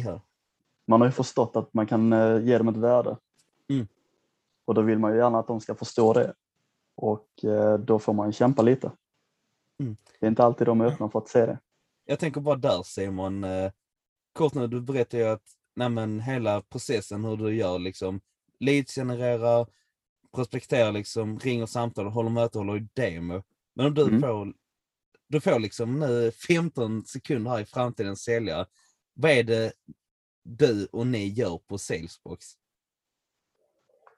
Man 0.89 1.01
har 1.01 1.08
ju 1.08 1.12
förstått 1.12 1.55
att 1.55 1.74
man 1.74 1.88
kan 1.88 2.13
eh, 2.13 2.43
ge 2.43 2.58
dem 2.58 2.67
ett 2.67 2.77
värde. 2.77 3.17
Mm. 3.69 3.88
Och 4.65 4.74
då 4.74 4.81
vill 4.81 5.00
man 5.00 5.12
ju 5.12 5.17
gärna 5.17 5.39
att 5.39 5.48
de 5.48 5.62
ska 5.62 5.75
förstå 5.75 6.13
det. 6.13 6.34
Och 6.96 7.43
eh, 7.43 7.77
då 7.77 8.00
får 8.00 8.13
man 8.13 8.31
kämpa 8.31 8.62
lite. 8.62 8.91
Mm. 9.79 9.98
Det 10.19 10.25
är 10.25 10.29
inte 10.29 10.43
alltid 10.43 10.67
de 10.67 10.81
är 10.81 10.86
öppna 10.86 11.10
för 11.10 11.19
att 11.19 11.27
se 11.29 11.46
det. 11.46 11.60
Jag 12.05 12.19
tänker 12.19 12.41
bara 12.41 12.55
där 12.55 12.84
Simon, 12.84 13.43
eh, 13.43 13.72
kort 14.34 14.53
nu, 14.53 14.67
du 14.67 14.81
berättar 14.81 15.17
ju 15.17 15.24
att 15.24 15.43
nej 15.75 16.19
hela 16.19 16.62
processen 16.62 17.25
hur 17.25 17.38
du 17.38 17.55
gör 17.55 17.79
liksom, 17.79 18.22
leads 18.60 18.96
genererar, 18.96 19.67
prospekterar 20.36 20.91
liksom, 20.91 21.39
ringer 21.39 21.65
samtal, 21.65 22.05
håller 22.05 22.29
möte, 22.29 22.58
håller 22.58 22.77
i 22.77 22.88
demo. 22.93 23.43
Men 23.75 23.86
om 23.86 23.93
du 23.93 24.01
Mm. 24.01 24.22
får, 24.22 24.53
du 25.27 25.41
får 25.41 25.60
liksom 25.60 26.00
nu 26.00 26.31
15 26.31 27.05
sekunder 27.05 27.51
här 27.51 27.60
i 27.60 27.65
framtiden 27.65 28.15
sälja, 28.15 28.65
vad 29.13 29.31
är 29.31 29.43
det 29.43 29.74
du 30.58 30.88
och 30.91 31.08
ni 31.08 31.27
gör 31.27 31.58
på 31.68 31.77
Salesbox? 31.77 32.46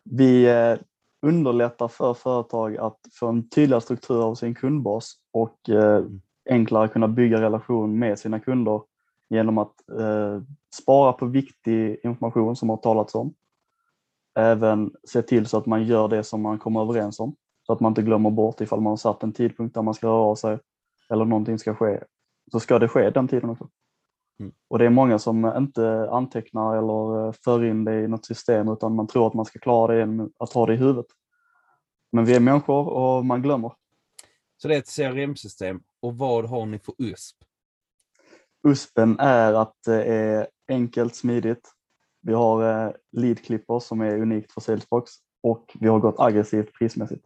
Vi 0.04 0.46
eh, 0.46 0.78
underlättar 1.22 1.88
för 1.88 2.14
företag 2.14 2.78
att 2.78 3.00
få 3.14 3.28
en 3.28 3.50
tydligare 3.50 3.82
struktur 3.82 4.24
av 4.24 4.36
sin 4.36 4.56
kundbas 4.56 5.16
och 5.34 5.70
eh, 5.70 6.06
enklare 6.50 6.88
kunna 6.88 7.08
bygga 7.08 7.42
relation 7.42 8.00
med 8.00 8.20
sina 8.20 8.40
kunder 8.40 8.82
genom 9.30 9.58
att 9.58 9.90
eh, 10.00 10.42
spara 10.76 11.14
på 11.14 11.26
viktig 11.26 12.00
information 12.04 12.56
som 12.56 12.70
har 12.70 12.78
talats 12.78 13.16
om. 13.16 13.34
Även 14.36 14.92
se 15.04 15.22
till 15.22 15.46
så 15.46 15.58
att 15.58 15.66
man 15.66 15.84
gör 15.84 16.08
det 16.08 16.24
som 16.24 16.42
man 16.42 16.60
kommer 16.60 16.82
överens 16.82 17.20
om. 17.20 17.36
Så 17.66 17.74
att 17.74 17.80
man 17.80 17.92
inte 17.92 18.02
glömmer 18.02 18.30
bort 18.30 18.62
ifall 18.62 18.82
man 18.82 18.92
har 18.92 18.98
satt 18.98 19.24
en 19.24 19.34
tidpunkt 19.34 19.76
där 19.76 19.82
man 19.82 19.94
ska 19.94 20.08
röra 20.08 20.36
sig 20.36 20.60
eller 21.10 21.26
någonting 21.26 21.60
ska 21.60 21.76
ske. 21.76 22.04
Så 22.52 22.60
ska 22.60 22.80
det 22.80 22.88
ske 22.88 23.10
den 23.10 23.28
tiden 23.28 23.50
också. 23.50 23.70
Mm. 24.42 24.54
Och 24.68 24.80
det 24.80 24.86
är 24.86 24.90
många 24.90 25.20
som 25.20 25.46
inte 25.58 26.10
antecknar 26.12 26.78
eller 26.78 27.28
eh, 27.28 27.34
för 27.44 27.64
in 27.66 27.84
det 27.84 28.02
i 28.02 28.08
något 28.08 28.26
system 28.26 28.70
utan 28.70 28.96
man 28.96 29.08
tror 29.08 29.28
att 29.28 29.34
man 29.34 29.46
ska 29.46 29.60
klara 29.60 29.94
det 29.94 30.00
genom 30.00 30.32
att 30.40 30.54
ha 30.54 30.66
det 30.66 30.74
i 30.74 30.78
huvudet. 30.78 31.06
Men 32.12 32.26
vi 32.26 32.36
är 32.36 32.40
människor 32.40 32.88
och 32.88 33.26
man 33.26 33.42
glömmer. 33.42 33.74
Så 34.58 34.68
det 34.68 34.76
är 34.76 34.80
ett 34.80 34.96
CRM-system 34.96 35.82
och 36.02 36.18
vad 36.18 36.46
har 36.46 36.66
ni 36.66 36.80
för 36.80 36.94
USP? 36.98 37.38
USPen 38.68 39.20
är 39.20 39.54
att 39.54 39.76
det 39.86 40.04
är 40.04 40.48
enkelt, 40.68 41.16
smidigt. 41.16 41.72
Vi 42.22 42.34
har 42.34 42.86
eh, 42.88 42.92
lead 43.12 43.44
clippers 43.44 43.84
som 43.84 44.02
är 44.02 44.22
unikt 44.22 44.52
för 44.52 44.62
Salesbox 44.62 45.12
och 45.44 45.78
vi 45.80 45.88
har 45.88 46.00
gått 46.00 46.20
aggressivt 46.20 46.74
prismässigt. 46.74 47.26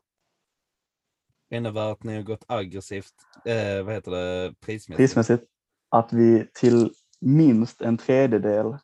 Innebär 1.54 1.92
att 1.92 2.04
ni 2.04 2.16
har 2.16 2.24
gått 2.24 2.46
aggressivt, 2.48 3.14
eh, 3.46 3.84
vad 3.84 3.94
heter 3.94 4.12
det, 4.12 4.54
prismässigt? 4.60 4.98
Prismässigt 4.98 5.46
att 5.90 6.14
vi 6.14 6.48
till 6.54 6.94
minst 7.22 7.82
en 7.82 7.98
tredjedel 7.98 8.78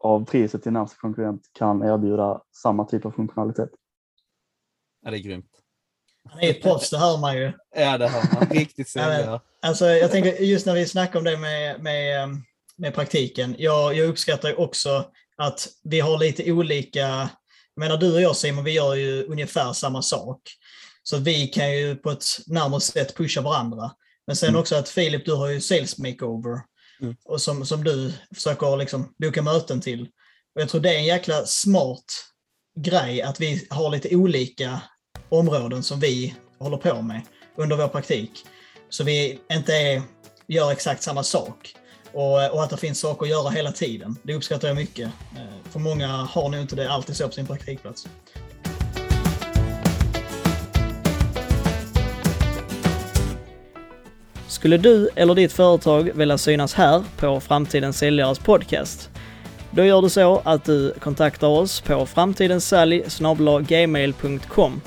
av 0.00 0.24
priset 0.24 0.62
till 0.62 0.72
närmsta 0.72 0.96
konkurrent 0.96 1.42
kan 1.52 1.82
erbjuda 1.82 2.40
samma 2.52 2.84
typ 2.84 3.06
av 3.06 3.10
funktionalitet. 3.10 3.70
Ja, 5.02 5.10
det 5.10 5.16
är 5.16 5.20
grymt. 5.20 5.50
Han 6.28 6.40
är 6.40 6.50
ett 6.50 6.62
proffs, 6.62 6.90
det 6.90 6.98
hör 6.98 7.18
man 7.18 7.36
ju. 7.36 7.52
Ja, 7.76 7.98
det 7.98 8.08
har 8.08 8.34
man. 8.34 8.48
Riktigt 8.50 8.88
säljare. 8.88 9.40
Alltså, 9.62 9.86
jag 9.86 10.10
tänker 10.10 10.42
just 10.42 10.66
när 10.66 10.74
vi 10.74 10.86
snackar 10.86 11.18
om 11.18 11.24
det 11.24 11.36
med, 11.36 11.82
med, 11.82 12.22
eh, 12.22 12.28
med 12.76 12.94
praktiken. 12.94 13.54
Jag, 13.58 13.94
jag 13.94 14.08
uppskattar 14.08 14.48
ju 14.48 14.54
också 14.54 15.04
att 15.36 15.68
vi 15.82 16.00
har 16.00 16.18
lite 16.18 16.52
olika... 16.52 17.30
Jag 17.74 17.80
menar, 17.84 17.96
du 17.96 18.14
och 18.14 18.20
jag 18.20 18.36
Simon, 18.36 18.64
vi 18.64 18.70
gör 18.70 18.94
ju 18.94 19.24
ungefär 19.24 19.72
samma 19.72 20.02
sak. 20.02 20.40
Så 21.02 21.16
vi 21.18 21.46
kan 21.46 21.76
ju 21.76 21.96
på 21.96 22.10
ett 22.10 22.24
närmare 22.46 22.80
sätt 22.80 23.16
pusha 23.16 23.40
varandra. 23.40 23.90
Men 24.26 24.36
sen 24.36 24.48
Mm. 24.48 24.60
också 24.60 24.76
att 24.76 24.88
Filip, 24.88 25.24
du 25.24 25.34
har 25.34 25.48
ju 25.48 25.60
sales 25.60 25.98
makeover. 25.98 26.60
Mm. 27.04 27.16
Och 27.24 27.40
som, 27.40 27.66
som 27.66 27.84
du 27.84 28.12
försöker 28.34 28.76
liksom 28.76 29.14
boka 29.18 29.42
möten 29.42 29.80
till. 29.80 30.02
Och 30.54 30.60
jag 30.60 30.68
tror 30.68 30.80
det 30.80 30.94
är 30.94 30.98
en 30.98 31.04
jäkla 31.04 31.46
smart 31.46 32.04
grej 32.76 33.22
att 33.22 33.40
vi 33.40 33.66
har 33.70 33.90
lite 33.90 34.16
olika 34.16 34.80
områden 35.28 35.82
som 35.82 36.00
vi 36.00 36.34
håller 36.58 36.76
på 36.76 37.02
med 37.02 37.20
under 37.56 37.76
vår 37.76 37.88
praktik. 37.88 38.30
Så 38.88 39.04
vi 39.04 39.38
inte 39.52 39.74
är, 39.74 40.02
gör 40.46 40.70
exakt 40.70 41.02
samma 41.02 41.22
sak. 41.22 41.74
Och, 42.12 42.50
och 42.50 42.62
att 42.64 42.70
det 42.70 42.76
finns 42.76 43.00
saker 43.00 43.26
att 43.26 43.30
göra 43.30 43.50
hela 43.50 43.72
tiden. 43.72 44.16
Det 44.22 44.34
uppskattar 44.34 44.68
jag 44.68 44.74
mycket. 44.74 45.10
Eh, 45.36 45.70
för 45.70 45.80
många 45.80 46.08
har 46.08 46.48
nog 46.48 46.60
inte 46.60 46.76
det 46.76 46.90
alltid 46.90 47.16
så 47.16 47.26
på 47.26 47.32
sin 47.32 47.46
praktikplats. 47.46 48.08
Skulle 54.64 54.76
du 54.76 55.08
eller 55.14 55.34
ditt 55.34 55.52
företag 55.52 56.10
vilja 56.14 56.38
synas 56.38 56.74
här 56.74 57.04
på 57.16 57.40
Framtidens 57.40 57.98
Säljares 57.98 58.38
podcast? 58.38 59.10
Då 59.70 59.84
gör 59.84 60.02
du 60.02 60.10
så 60.10 60.42
att 60.44 60.64
du 60.64 60.94
kontaktar 61.00 61.48
oss 61.48 61.80
på 61.80 62.06
framtidensalj.gmail.com 62.06 64.80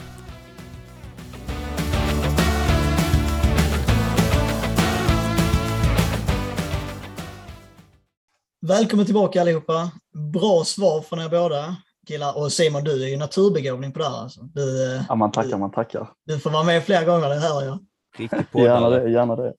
Välkommen 8.67 9.05
tillbaka 9.05 9.41
allihopa. 9.41 9.91
Bra 10.33 10.63
svar 10.63 11.01
från 11.01 11.19
er 11.19 11.29
båda 11.29 11.75
killar. 12.07 12.37
Och 12.37 12.51
Simon, 12.51 12.83
du 12.83 13.03
är 13.03 13.07
ju 13.07 13.17
naturbegåvning 13.17 13.91
på 13.91 13.99
det 13.99 14.05
här. 14.05 14.21
Alltså. 14.21 14.41
Du, 14.41 14.95
eh, 14.95 15.01
Ja, 15.09 15.15
man 15.15 15.31
tackar, 15.31 15.57
man 15.57 15.71
tackar. 15.71 16.09
du 16.25 16.39
får 16.39 16.49
vara 16.49 16.63
med 16.63 16.83
fler 16.83 17.05
gånger, 17.05 17.29
det 17.29 17.39
hör 17.39 17.65
jag. 17.65 17.79
Riktigt 18.17 18.47
Gärna 18.53 18.89
det, 18.89 19.09
gärna 19.09 19.35
det. 19.35 19.53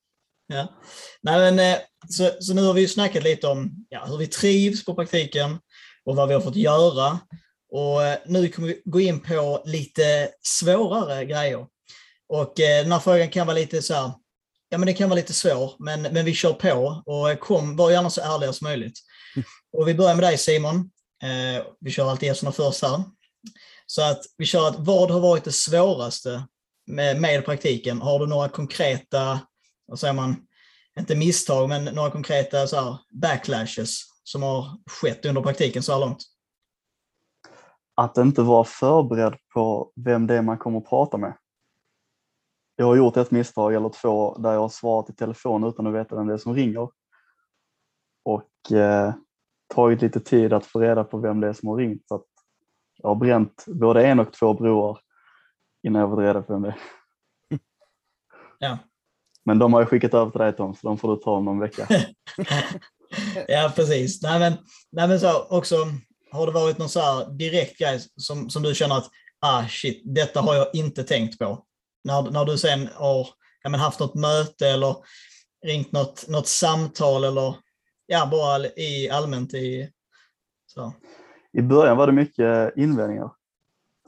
Ja. 0.49 0.81
Nej, 1.23 1.39
men, 1.39 1.59
eh, 1.59 1.79
så, 2.09 2.31
så 2.41 2.55
nu 2.55 2.63
har 2.63 2.75
vi 2.75 2.81
ju 2.81 2.89
snackat 2.89 3.23
lite 3.23 3.47
om 3.47 3.87
ja, 3.89 4.05
hur 4.05 4.17
vi 4.17 4.27
trivs 4.27 4.85
på 4.85 4.95
praktiken 4.95 5.59
och 6.05 6.17
vad 6.17 6.29
vi 6.29 6.35
har 6.35 6.41
fått 6.41 6.57
göra. 6.57 7.19
Och 7.73 8.05
eh, 8.05 8.19
nu 8.27 8.49
kommer 8.49 8.69
vi 8.69 8.83
gå 8.85 9.01
in 9.01 9.21
på 9.21 9.63
lite 9.65 10.31
svårare 10.43 11.25
grejer. 11.25 11.67
Och 12.29 12.61
eh, 12.61 12.83
den 12.83 12.93
här 12.93 12.99
frågan 12.99 13.29
kan 13.29 13.47
vara 13.47 13.57
lite 13.57 13.83
så 13.83 13.95
här, 13.95 14.13
ja 14.69 14.79
men 14.79 14.87
det 14.87 14.93
kan 14.93 15.09
vara 15.09 15.17
lite 15.17 15.33
svår, 15.33 15.75
men, 15.79 16.03
men 16.03 16.25
vi 16.25 16.35
kör 16.35 16.53
på 16.53 17.03
och 17.07 17.31
eh, 17.31 17.37
kom, 17.37 17.77
var 17.77 17.91
gärna 17.91 18.11
så 18.11 18.21
ärliga 18.21 18.53
som 18.53 18.65
möjligt. 18.65 18.99
Och 19.73 19.89
vi 19.89 19.95
börjar 19.95 20.15
med 20.15 20.25
dig 20.25 20.39
Simon. 20.39 20.91
Eh, 21.23 21.65
vi 21.81 21.91
kör 21.91 22.11
alltid 22.11 22.27
gästerna 22.27 22.53
först 22.53 22.83
här. 22.83 23.03
Så 23.87 24.03
att 24.03 24.21
vi 24.37 24.47
kör 24.47 24.69
att 24.69 24.79
vad 24.79 25.11
har 25.11 25.21
varit 25.21 25.45
det 25.45 25.53
svåraste 25.53 26.47
med, 26.87 27.21
med 27.21 27.45
praktiken? 27.45 28.01
Har 28.01 28.19
du 28.19 28.27
några 28.27 28.49
konkreta, 28.49 29.41
vad 29.89 29.99
säger 29.99 30.15
man, 30.15 30.37
inte 30.99 31.17
misstag, 31.17 31.69
men 31.69 31.85
några 31.85 32.11
konkreta 32.11 32.67
så 32.67 32.77
här, 32.77 32.99
backlashes 33.11 34.01
som 34.25 34.43
har 34.43 34.79
skett 34.91 35.27
under 35.27 35.43
praktiken 35.43 35.83
så 35.83 35.93
här 35.93 36.01
långt? 36.01 36.23
att 37.99 38.19
inte 38.19 38.43
vara 38.43 38.65
förberedd 38.65 39.37
på 39.55 39.93
vem 39.97 40.27
det 40.27 40.35
är 40.35 40.43
man 40.43 40.59
kommer 40.59 40.79
att 40.79 40.89
prata 40.89 41.17
med. 41.17 41.37
Jag 42.77 42.87
har 42.87 42.97
gjort 42.97 43.17
ett 43.17 43.31
misstag 43.31 43.75
eller 43.75 43.89
två 43.89 44.39
där 44.39 44.53
jag 44.53 44.61
har 44.61 44.69
svarat 44.69 45.11
i 45.11 45.13
telefon 45.13 45.65
utan 45.65 45.87
att 45.87 45.95
veta 45.95 46.17
vem 46.17 46.27
det 46.27 46.33
är 46.33 46.39
som 46.39 46.55
ringer. 46.55 46.91
Och 48.25 48.73
eh, 48.73 49.15
tagit 49.75 50.03
lite 50.03 50.21
tid 50.21 50.53
att 50.53 50.67
få 50.67 50.81
reda 50.81 51.05
på 51.05 51.19
vem 51.19 51.41
det 51.41 51.49
är 51.49 51.53
som 51.53 51.69
har 51.69 51.77
ringt. 51.77 52.09
Så 52.09 52.15
att 52.15 52.27
jag 52.97 53.09
har 53.09 53.15
bränt 53.15 53.65
både 53.67 54.07
en 54.07 54.21
och 54.21 54.33
två 54.33 54.55
broar 54.55 55.01
innan 55.83 56.01
jag 56.01 56.11
fått 56.11 56.19
reda 56.19 56.43
på 56.43 56.53
vem 56.53 56.63
det 56.63 56.69
är. 56.69 56.79
Ja. 58.59 58.79
Men 59.49 59.59
de 59.59 59.73
har 59.73 59.81
jag 59.81 59.89
skickat 59.89 60.15
över 60.15 60.31
till 60.31 60.41
dig 60.41 60.57
Tom, 60.57 60.75
så 60.75 60.89
de 60.89 60.99
får 60.99 61.17
du 61.17 61.23
ta 61.23 61.31
om 61.31 61.45
någon 61.45 61.59
vecka. 61.59 61.89
ja, 63.49 63.73
precis. 63.77 64.23
Nej, 64.23 64.39
men, 64.39 64.53
nej, 64.93 65.09
men 65.09 65.21
så 65.21 65.43
också, 65.43 65.77
har 66.31 66.47
det 66.47 66.53
varit 66.53 66.79
någon 66.79 66.89
så 66.89 67.01
här 67.01 67.31
direkt 67.31 67.79
grej 67.79 68.01
som, 68.17 68.51
som 68.51 68.63
du 68.63 68.75
känner 68.75 68.97
att 68.97 69.11
ah 69.41 69.65
shit, 69.69 70.03
detta 70.05 70.41
har 70.41 70.55
jag 70.55 70.67
inte 70.73 71.05
tänkt 71.05 71.39
på? 71.39 71.65
När, 72.05 72.31
när 72.31 72.45
du 72.45 72.59
sen 72.59 72.89
har 72.95 73.29
ja, 73.63 73.71
men 73.71 73.81
haft 73.81 74.01
något 74.01 74.15
möte 74.15 74.69
eller 74.69 74.97
ringt 75.67 75.93
något, 75.93 76.29
något 76.29 76.47
samtal 76.47 77.25
eller 77.25 77.55
ja, 78.07 78.29
bara 78.31 78.67
i 78.67 79.11
allmänt 79.11 79.55
i 79.55 79.91
så. 80.67 80.93
I 81.53 81.63
början 81.63 81.97
var 81.97 82.07
det 82.07 82.13
mycket 82.13 82.77
invändningar. 82.77 83.31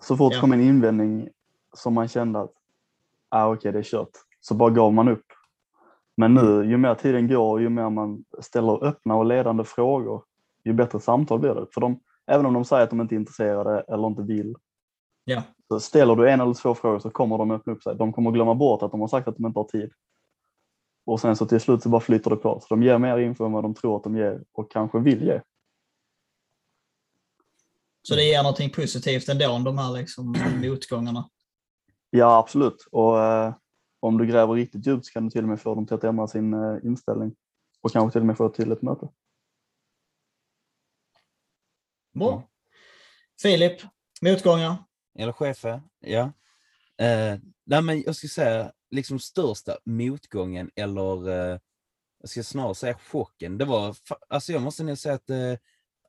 Så 0.02 0.16
fort 0.16 0.32
Ja. 0.34 0.40
kom 0.40 0.52
en 0.52 0.60
invändning 0.60 1.28
som 1.76 1.94
man 1.94 2.08
kände 2.08 2.40
att 2.40 2.52
ah, 3.28 3.46
okej, 3.46 3.58
okay, 3.58 3.72
det 3.72 3.78
är 3.78 3.90
kört, 3.90 4.12
så 4.40 4.54
bara 4.54 4.70
gav 4.70 4.92
man 4.92 5.08
upp. 5.08 5.29
Men 6.20 6.34
nu, 6.34 6.64
ju 6.70 6.76
mer 6.76 6.94
tiden 6.94 7.28
går 7.28 7.52
och 7.52 7.62
ju 7.62 7.68
mer 7.68 7.90
man 7.90 8.24
ställer 8.40 8.84
öppna 8.84 9.14
och 9.14 9.24
ledande 9.24 9.64
frågor, 9.64 10.24
ju 10.64 10.72
bättre 10.72 11.00
samtal 11.00 11.38
blir 11.38 11.54
det. 11.54 11.66
För 11.74 11.80
de, 11.80 12.00
även 12.26 12.46
om 12.46 12.54
de 12.54 12.64
säger 12.64 12.84
att 12.84 12.90
de 12.90 13.00
inte 13.00 13.14
är 13.14 13.16
intresserade 13.16 13.80
eller 13.80 14.06
inte 14.06 14.22
vill, 14.22 14.56
Ja. 15.24 15.42
så 15.68 15.80
ställer 15.80 16.16
du 16.16 16.30
en 16.30 16.40
eller 16.40 16.54
två 16.54 16.74
frågor 16.74 16.98
så 16.98 17.10
kommer 17.10 17.38
de 17.38 17.50
öppna 17.50 17.72
upp 17.72 17.82
sig. 17.82 17.96
De 17.96 18.12
kommer 18.12 18.30
glömma 18.30 18.54
bort 18.54 18.82
att 18.82 18.90
de 18.90 19.00
har 19.00 19.08
sagt 19.08 19.28
att 19.28 19.36
de 19.36 19.46
inte 19.46 19.58
har 19.58 19.64
tid. 19.64 19.92
Och 21.06 21.20
sen 21.20 21.36
så 21.36 21.46
till 21.46 21.60
slut 21.60 21.82
så 21.82 21.88
bara 21.88 22.00
flyter 22.00 22.30
det 22.30 22.36
på. 22.36 22.60
Så 22.60 22.66
de 22.74 22.82
ger 22.82 22.98
mer 22.98 23.18
info 23.18 23.44
än 23.44 23.52
vad 23.52 23.64
de 23.64 23.74
tror 23.74 23.96
att 23.96 24.04
de 24.04 24.16
ger 24.16 24.44
och 24.52 24.70
kanske 24.70 24.98
vill 24.98 25.22
ge. 25.22 25.40
så 28.02 28.14
det 28.14 28.24
ger 28.24 28.42
någonting 28.42 28.70
positivt 28.70 29.28
ändå, 29.28 29.58
de 29.64 29.78
här 29.78 29.92
liksom 29.92 30.34
motgångarna. 30.62 31.28
Ja, 32.10 32.38
absolut. 32.38 32.88
Och 32.92 33.22
eh, 33.22 33.54
om 34.00 34.18
du 34.18 34.26
gräver 34.26 34.54
riktigt 34.54 34.86
djupt 34.86 35.06
så 35.06 35.12
kan 35.12 35.24
du 35.24 35.30
till 35.30 35.42
och 35.42 35.48
med 35.48 35.60
få 35.60 35.74
dem 35.74 35.86
till 35.86 35.94
att 35.94 36.04
ändra 36.04 36.26
sin 36.26 36.54
eh, 36.54 36.78
inställning 36.84 37.34
och 37.80 37.92
kanske 37.92 38.12
till 38.12 38.20
och 38.20 38.26
med 38.26 38.36
få 38.36 38.48
till 38.48 38.72
ett 38.72 38.82
möte. 38.82 39.08
Bra. 42.14 42.48
Filip, 43.42 43.82
motgångar? 44.22 44.76
Eller 45.18 45.32
chefer, 45.32 45.82
ja. 46.00 46.32
Eh, 46.98 47.38
nej 47.64 47.82
men 47.82 48.02
jag 48.02 48.16
ska 48.16 48.28
säga, 48.28 48.72
liksom 48.90 49.18
största 49.18 49.78
motgången 49.84 50.70
eller 50.76 51.28
eh, 51.28 51.58
jag 52.20 52.30
ska 52.30 52.42
snarare 52.42 52.74
säga 52.74 52.94
chocken, 52.94 53.58
det 53.58 53.64
var, 53.64 53.96
alltså 54.28 54.52
jag 54.52 54.62
måste 54.62 54.84
nog 54.84 54.98
säga 54.98 55.14
att 55.14 55.26
det 55.26 55.58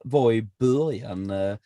var 0.04 0.32
i 0.32 0.42
början. 0.42 1.30
Eh, 1.30 1.58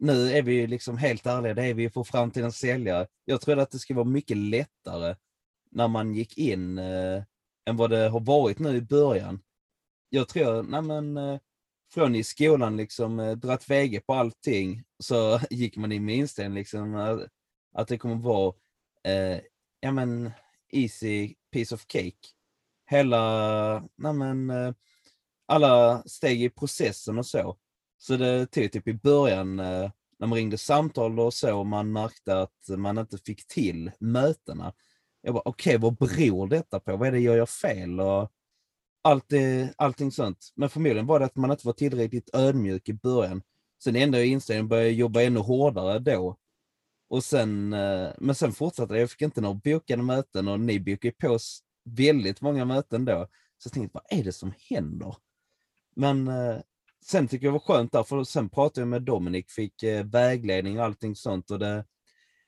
nu 0.00 0.30
är 0.32 0.42
vi 0.42 0.52
ju 0.52 0.66
liksom 0.66 0.98
helt 0.98 1.26
ärliga, 1.26 1.54
det 1.54 1.64
är 1.64 1.74
vi 1.74 1.90
för 1.90 2.04
framtidens 2.04 2.58
säljare. 2.58 3.06
Jag 3.24 3.40
trodde 3.40 3.62
att 3.62 3.70
det 3.70 3.78
skulle 3.78 3.96
vara 3.96 4.08
mycket 4.08 4.36
lättare 4.36 5.16
när 5.70 5.88
man 5.88 6.14
gick 6.14 6.38
in 6.38 6.78
eh, 6.78 7.22
än 7.68 7.76
vad 7.76 7.90
det 7.90 8.08
har 8.08 8.20
varit 8.20 8.58
nu 8.58 8.76
i 8.76 8.80
början. 8.80 9.40
Jag 10.08 10.28
tror, 10.28 10.62
nej 10.62 10.82
men 10.82 11.16
eh, 11.16 11.38
från 11.92 12.14
i 12.14 12.24
skolan 12.24 12.76
liksom 12.76 13.20
eh, 13.20 13.36
dratt 13.36 13.70
väge 13.70 14.00
på 14.00 14.14
allting 14.14 14.84
så 14.98 15.40
gick 15.50 15.76
man 15.76 15.92
in 15.92 16.04
med 16.04 16.16
inställningen 16.16 16.54
liksom 16.54 16.94
att, 16.94 17.20
att 17.74 17.88
det 17.88 17.98
kommer 17.98 18.16
vara 18.16 18.54
eh, 19.04 19.40
ja 19.80 19.92
men 19.92 20.30
easy 20.72 21.34
piece 21.52 21.74
of 21.74 21.84
cake. 21.86 22.28
Hela, 22.90 23.88
nej 23.96 24.12
men 24.12 24.50
eh, 24.50 24.72
alla 25.46 26.02
steg 26.06 26.42
i 26.42 26.50
processen 26.50 27.18
och 27.18 27.26
så. 27.26 27.58
Så 27.98 28.16
det 28.16 28.46
tog 28.46 28.72
typ 28.72 28.88
i 28.88 28.94
början 28.94 29.60
eh, 29.60 29.90
när 30.18 30.26
man 30.26 30.36
ringde 30.36 30.58
samtal 30.58 31.20
och 31.20 31.34
så 31.34 31.58
och 31.58 31.66
man 31.66 31.92
märkte 31.92 32.40
att 32.40 32.68
man 32.68 32.98
inte 32.98 33.18
fick 33.18 33.46
till 33.46 33.90
mötena. 34.00 34.72
Jag 35.22 35.34
bara 35.34 35.42
okej, 35.44 35.78
vad 35.78 35.96
beror 35.96 36.46
detta 36.46 36.80
på? 36.80 36.96
Vad 36.96 37.08
är 37.08 37.12
det 37.12 37.18
jag 37.18 37.36
gör 37.36 37.46
fel? 37.46 38.00
Och 38.00 38.32
allt 39.02 39.32
allting 39.76 40.12
sånt. 40.12 40.52
Men 40.54 40.70
förmodligen 40.70 41.06
var 41.06 41.20
det 41.20 41.26
att 41.26 41.36
man 41.36 41.50
inte 41.50 41.66
var 41.66 41.72
tillräckligt 41.72 42.34
ödmjuk 42.34 42.88
i 42.88 42.92
början. 42.92 43.42
Sen 43.84 43.96
ändrade 43.96 44.24
jag 44.24 44.32
inställningen 44.32 44.68
började 44.68 44.90
jobba 44.90 45.22
ännu 45.22 45.40
hårdare 45.40 45.98
då. 45.98 46.36
Och 47.08 47.24
sen, 47.24 47.72
eh, 47.72 48.08
men 48.18 48.34
sen 48.34 48.52
fortsatte 48.52 48.94
det. 48.94 49.00
Jag 49.00 49.10
fick 49.10 49.22
inte 49.22 49.40
några 49.40 49.54
bokade 49.54 50.02
möten 50.02 50.48
och 50.48 50.60
ni 50.60 50.80
bokade 50.80 51.12
på 51.12 51.28
oss 51.28 51.62
väldigt 51.84 52.40
många 52.40 52.64
möten 52.64 53.04
då. 53.04 53.28
Så 53.58 53.66
jag 53.66 53.72
tänkte, 53.72 54.00
vad 54.02 54.18
är 54.18 54.24
det 54.24 54.32
som 54.32 54.52
händer? 54.70 55.16
Men 55.96 56.28
eh, 56.28 56.56
sen 57.04 57.28
tycker 57.28 57.46
jag 57.46 57.54
det 57.54 57.58
var 57.58 57.74
skönt 57.74 57.92
där, 57.92 58.02
för 58.02 58.24
sen 58.24 58.48
pratade 58.48 58.80
jag 58.80 58.88
med 58.88 59.02
Dominic, 59.02 59.46
fick 59.48 59.82
eh, 59.82 60.04
vägledning 60.04 60.78
och 60.78 60.84
allting 60.84 61.16
sånt. 61.16 61.50
Och 61.50 61.58
det, 61.58 61.84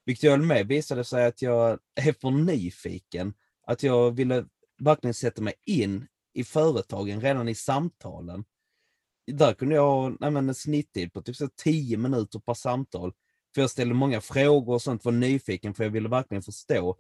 vilket 0.05 0.23
jag 0.23 0.31
höll 0.31 0.43
med 0.43 0.67
visade 0.67 1.05
sig 1.05 1.27
att 1.27 1.43
jag 1.43 1.79
är 1.95 2.13
för 2.13 2.31
nyfiken. 2.31 3.35
Att 3.67 3.83
jag 3.83 4.11
ville 4.11 4.45
verkligen 4.79 5.15
sätta 5.15 5.43
mig 5.43 5.55
in 5.67 6.07
i 6.35 6.45
företagen 6.45 7.21
redan 7.21 7.49
i 7.49 7.55
samtalen. 7.55 8.45
Där 9.33 9.55
kunde 9.55 9.75
jag 9.75 9.83
ha 9.83 10.09
nej 10.21 10.31
men, 10.31 10.49
en 10.49 10.55
snitttid 10.55 11.13
på 11.13 11.23
typ 11.23 11.37
så 11.37 11.49
10 11.57 11.97
minuter 11.97 12.39
per 12.39 12.55
samtal. 12.55 13.13
För 13.55 13.61
jag 13.61 13.71
ställde 13.71 13.95
många 13.95 14.21
frågor 14.21 14.75
och 14.75 14.83
sånt, 14.83 15.05
var 15.05 15.13
nyfiken 15.13 15.75
för 15.75 15.85
jag 15.85 15.91
ville 15.91 16.09
verkligen 16.09 16.43
förstå. 16.43 16.99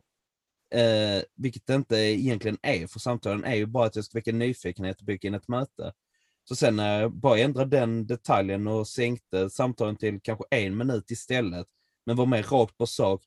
Eh, 0.74 1.22
vilket 1.36 1.66
det 1.66 1.74
inte 1.74 1.96
egentligen 1.96 2.58
är, 2.62 2.86
för 2.86 2.98
samtalen 2.98 3.44
är 3.44 3.54
ju 3.54 3.66
bara 3.66 3.86
att 3.86 3.96
jag 3.96 4.04
ska 4.04 4.18
väcka 4.18 4.32
nyfikenhet 4.32 5.00
och 5.00 5.06
boka 5.06 5.26
in 5.28 5.34
ett 5.34 5.48
möte. 5.48 5.92
Så 6.50 6.56
sen 6.56 6.76
när 6.76 7.00
jag 7.00 7.12
bara 7.12 7.38
ändrade 7.38 7.76
den 7.76 8.06
detaljen 8.06 8.66
och 8.66 8.88
sänkte 8.88 9.50
samtalen 9.50 9.96
till 9.96 10.20
kanske 10.22 10.44
en 10.50 10.76
minut 10.76 11.10
istället, 11.10 11.66
men 12.06 12.16
var 12.16 12.26
mer 12.26 12.42
rakt 12.42 12.76
på 12.78 12.86
sak. 12.86 13.24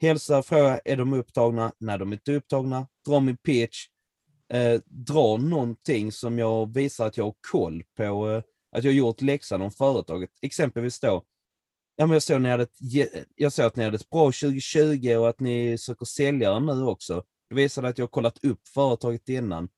Hälsa, 0.00 0.42
fråga, 0.42 0.80
är 0.84 0.96
de 0.96 1.12
upptagna? 1.12 1.72
När 1.78 1.98
de 1.98 2.12
inte 2.12 2.32
är 2.32 2.36
upptagna, 2.36 2.86
dra 3.08 3.20
min 3.20 3.36
pitch, 3.36 3.86
eh, 4.52 4.80
dra 4.86 5.36
någonting 5.36 6.12
som 6.12 6.38
jag 6.38 6.74
visar 6.74 7.06
att 7.06 7.16
jag 7.16 7.24
har 7.24 7.34
koll 7.50 7.82
på, 7.96 8.30
eh, 8.30 8.42
att 8.76 8.84
jag 8.84 8.90
har 8.90 8.96
gjort 8.96 9.22
läxan 9.22 9.62
om 9.62 9.70
företaget. 9.70 10.30
Exempelvis 10.42 11.00
då, 11.00 11.24
ja, 11.96 12.06
men 12.06 12.12
jag, 12.12 12.22
såg 12.22 12.40
ni 12.40 12.48
hade 12.48 12.62
ett, 12.62 12.76
jag 13.34 13.52
såg 13.52 13.66
att 13.66 13.76
ni 13.76 13.84
hade 13.84 13.96
ett 13.96 14.10
bra 14.10 14.32
2020 14.32 15.16
och 15.16 15.28
att 15.28 15.40
ni 15.40 15.78
söker 15.78 16.06
säljare 16.06 16.60
nu 16.60 16.82
också. 16.82 17.24
Det 17.48 17.54
visade 17.54 17.88
att 17.88 17.98
jag 17.98 18.02
har 18.02 18.10
kollat 18.10 18.44
upp 18.44 18.68
företaget 18.68 19.28
innan. 19.28 19.68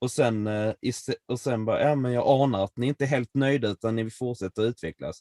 Och 0.00 0.10
sen, 0.10 0.46
eh, 0.46 0.74
och 1.26 1.40
sen 1.40 1.64
bara, 1.64 1.82
ja 1.82 1.94
men 1.94 2.12
jag 2.12 2.42
anar 2.42 2.64
att 2.64 2.76
ni 2.76 2.86
inte 2.86 3.04
är 3.04 3.08
helt 3.08 3.34
nöjda 3.34 3.68
utan 3.68 3.96
ni 3.96 4.02
vill 4.02 4.12
fortsätta 4.12 4.62
utvecklas. 4.62 5.20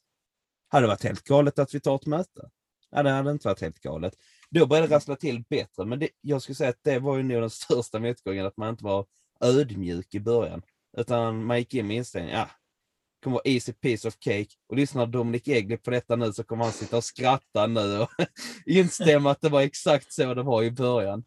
Hade 0.67 0.83
det 0.83 0.87
varit 0.87 1.03
helt 1.03 1.23
galet 1.23 1.59
att 1.59 1.75
vi 1.75 1.79
tar 1.79 1.95
ett 1.95 2.05
möte? 2.05 2.49
Ja, 2.89 3.03
det 3.03 3.09
hade 3.09 3.31
inte 3.31 3.47
varit 3.47 3.61
helt 3.61 3.79
galet. 3.79 4.13
Då 4.49 4.65
började 4.65 4.87
det 4.87 4.95
rassla 4.95 5.15
till 5.15 5.43
bättre, 5.49 5.85
men 5.85 5.99
det, 5.99 6.09
jag 6.21 6.41
skulle 6.41 6.55
säga 6.55 6.69
att 6.69 6.83
det 6.83 6.99
var 6.99 7.17
ju 7.17 7.23
nog 7.23 7.41
den 7.41 7.49
största 7.49 7.99
motgången, 7.99 8.45
att 8.45 8.57
man 8.57 8.69
inte 8.69 8.83
var 8.83 9.05
ödmjuk 9.41 10.15
i 10.15 10.19
början. 10.19 10.61
Utan 10.97 11.45
man 11.45 11.57
gick 11.57 11.73
in 11.73 11.87
med 11.87 11.97
inställningen, 11.97 12.39
ja, 12.39 12.45
det 12.45 13.23
kommer 13.23 13.33
vara 13.33 13.43
easy 13.45 13.73
piece 13.73 14.07
of 14.07 14.15
cake. 14.19 14.49
Och 14.69 14.75
lyssnar 14.75 15.05
Dominic 15.05 15.47
Egli 15.47 15.77
på 15.77 15.91
detta 15.91 16.15
nu 16.15 16.33
så 16.33 16.43
kommer 16.43 16.63
han 16.63 16.73
sitta 16.73 16.97
och 16.97 17.03
skratta 17.03 17.67
nu 17.67 17.99
och 17.99 18.09
instämma 18.65 19.31
att 19.31 19.41
det 19.41 19.49
var 19.49 19.61
exakt 19.61 20.13
så 20.13 20.33
det 20.33 20.43
var 20.43 20.63
i 20.63 20.71
början. 20.71 21.23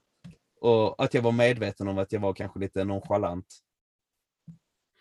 Och 0.60 1.04
att 1.04 1.14
jag 1.14 1.22
var 1.22 1.32
medveten 1.32 1.88
om 1.88 1.98
att 1.98 2.12
jag 2.12 2.20
var 2.20 2.34
kanske 2.34 2.58
lite 2.58 2.84
nonchalant. 2.84 3.46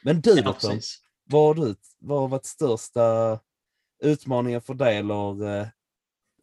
Men 0.04 0.22
du 0.22 0.40
Ja, 0.40 0.54
Tom? 0.54 0.80
Vad 1.24 1.58
har, 1.58 1.66
du, 1.66 1.76
vad 2.00 2.20
har 2.20 2.28
varit 2.28 2.46
största 2.46 3.40
utmaningen 4.04 4.62
för 4.62 4.74
dig 4.74 4.98
eller 4.98 5.58
eh, 5.60 5.68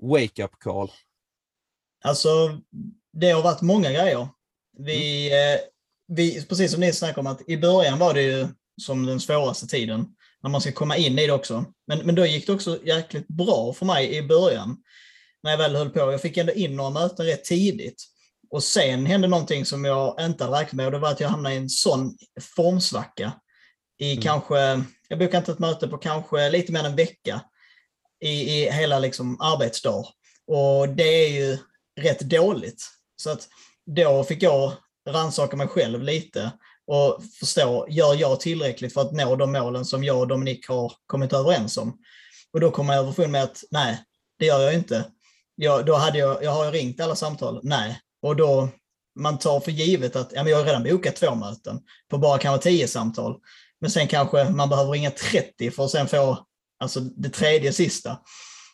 wake-up 0.02 0.50
call? 0.58 0.90
Alltså, 2.04 2.60
det 3.12 3.30
har 3.30 3.42
varit 3.42 3.62
många 3.62 3.92
grejer. 3.92 4.28
Vi, 4.78 5.30
eh, 5.32 5.60
vi, 6.06 6.46
precis 6.46 6.72
som 6.72 6.80
ni 6.80 6.92
snackade 6.92 7.20
om, 7.20 7.26
att 7.26 7.48
i 7.48 7.56
början 7.56 7.98
var 7.98 8.14
det 8.14 8.22
ju 8.22 8.48
som 8.82 9.06
den 9.06 9.20
svåraste 9.20 9.66
tiden, 9.66 10.06
när 10.42 10.50
man 10.50 10.60
ska 10.60 10.72
komma 10.72 10.96
in 10.96 11.18
i 11.18 11.26
det 11.26 11.32
också. 11.32 11.64
Men, 11.86 11.98
men 11.98 12.14
då 12.14 12.26
gick 12.26 12.46
det 12.46 12.52
också 12.52 12.84
jäkligt 12.84 13.28
bra 13.28 13.72
för 13.72 13.86
mig 13.86 14.16
i 14.16 14.22
början, 14.22 14.76
när 15.42 15.50
jag 15.50 15.58
väl 15.58 15.76
höll 15.76 15.90
på. 15.90 15.98
Jag 15.98 16.22
fick 16.22 16.36
ändå 16.36 16.52
in 16.52 16.76
några 16.76 16.90
möten 16.90 17.26
rätt 17.26 17.44
tidigt. 17.44 18.04
Och 18.56 18.62
sen 18.62 19.06
hände 19.06 19.28
någonting 19.28 19.64
som 19.66 19.84
jag 19.84 20.16
inte 20.20 20.44
hade 20.44 20.56
räknat 20.56 20.72
med 20.72 20.86
och 20.86 20.92
det 20.92 20.98
var 20.98 21.10
att 21.10 21.20
jag 21.20 21.28
hamnade 21.28 21.54
i 21.54 21.58
en 21.58 21.68
sån 21.68 22.16
formsvacka. 22.56 23.32
I 23.98 24.12
Mm. 24.12 24.22
kanske, 24.22 24.84
jag 25.08 25.18
bokade 25.18 25.38
inte 25.38 25.52
ett 25.52 25.58
möte 25.58 25.88
på 25.88 25.98
kanske 25.98 26.50
lite 26.50 26.72
mer 26.72 26.80
än 26.80 26.86
en 26.86 26.96
vecka 26.96 27.40
i, 28.24 28.28
i 28.28 28.70
hela 28.70 28.98
liksom 28.98 29.40
arbetsdag. 29.40 30.04
Och 30.46 30.88
det 30.88 31.26
är 31.26 31.28
ju 31.28 31.58
rätt 32.00 32.20
dåligt. 32.20 32.84
Så 33.16 33.30
att 33.30 33.48
då 33.86 34.24
fick 34.24 34.42
jag 34.42 34.72
rannsaka 35.08 35.56
mig 35.56 35.68
själv 35.68 36.02
lite 36.02 36.50
och 36.86 37.22
förstå, 37.40 37.86
gör 37.88 38.14
jag 38.14 38.40
tillräckligt 38.40 38.94
för 38.94 39.00
att 39.00 39.12
nå 39.12 39.36
de 39.36 39.52
målen 39.52 39.84
som 39.84 40.04
jag 40.04 40.18
och 40.18 40.28
Dominik 40.28 40.68
har 40.68 40.92
kommit 41.06 41.32
överens 41.32 41.76
om? 41.76 41.98
Och 42.52 42.60
då 42.60 42.70
kommer 42.70 42.94
jag 42.94 43.02
överfund 43.02 43.32
med 43.32 43.42
att 43.42 43.64
nej, 43.70 44.04
det 44.38 44.46
gör 44.46 44.60
jag 44.60 44.74
inte. 44.74 45.04
Jag, 45.54 45.86
då 45.86 45.94
hade 45.94 46.18
jag, 46.18 46.44
jag 46.44 46.50
har 46.50 46.72
ringt 46.72 47.00
alla 47.00 47.16
samtal? 47.16 47.60
Nej. 47.62 48.00
Och 48.22 48.36
då, 48.36 48.68
man 49.18 49.38
tar 49.38 49.60
för 49.60 49.72
givet 49.72 50.16
att 50.16 50.32
ja, 50.34 50.42
men 50.42 50.52
jag 50.52 50.58
har 50.58 50.64
redan 50.64 50.82
bokat 50.82 51.16
två 51.16 51.34
möten 51.34 51.80
på 52.10 52.18
bara 52.18 52.38
kanske 52.38 52.70
tio 52.70 52.88
samtal. 52.88 53.36
Men 53.80 53.90
sen 53.90 54.08
kanske 54.08 54.50
man 54.50 54.68
behöver 54.68 54.90
ringa 54.90 55.10
30 55.10 55.70
för 55.70 55.84
att 55.84 55.90
sen 55.90 56.08
få 56.08 56.46
alltså, 56.78 57.00
det 57.00 57.28
tredje 57.28 57.72
sista. 57.72 58.18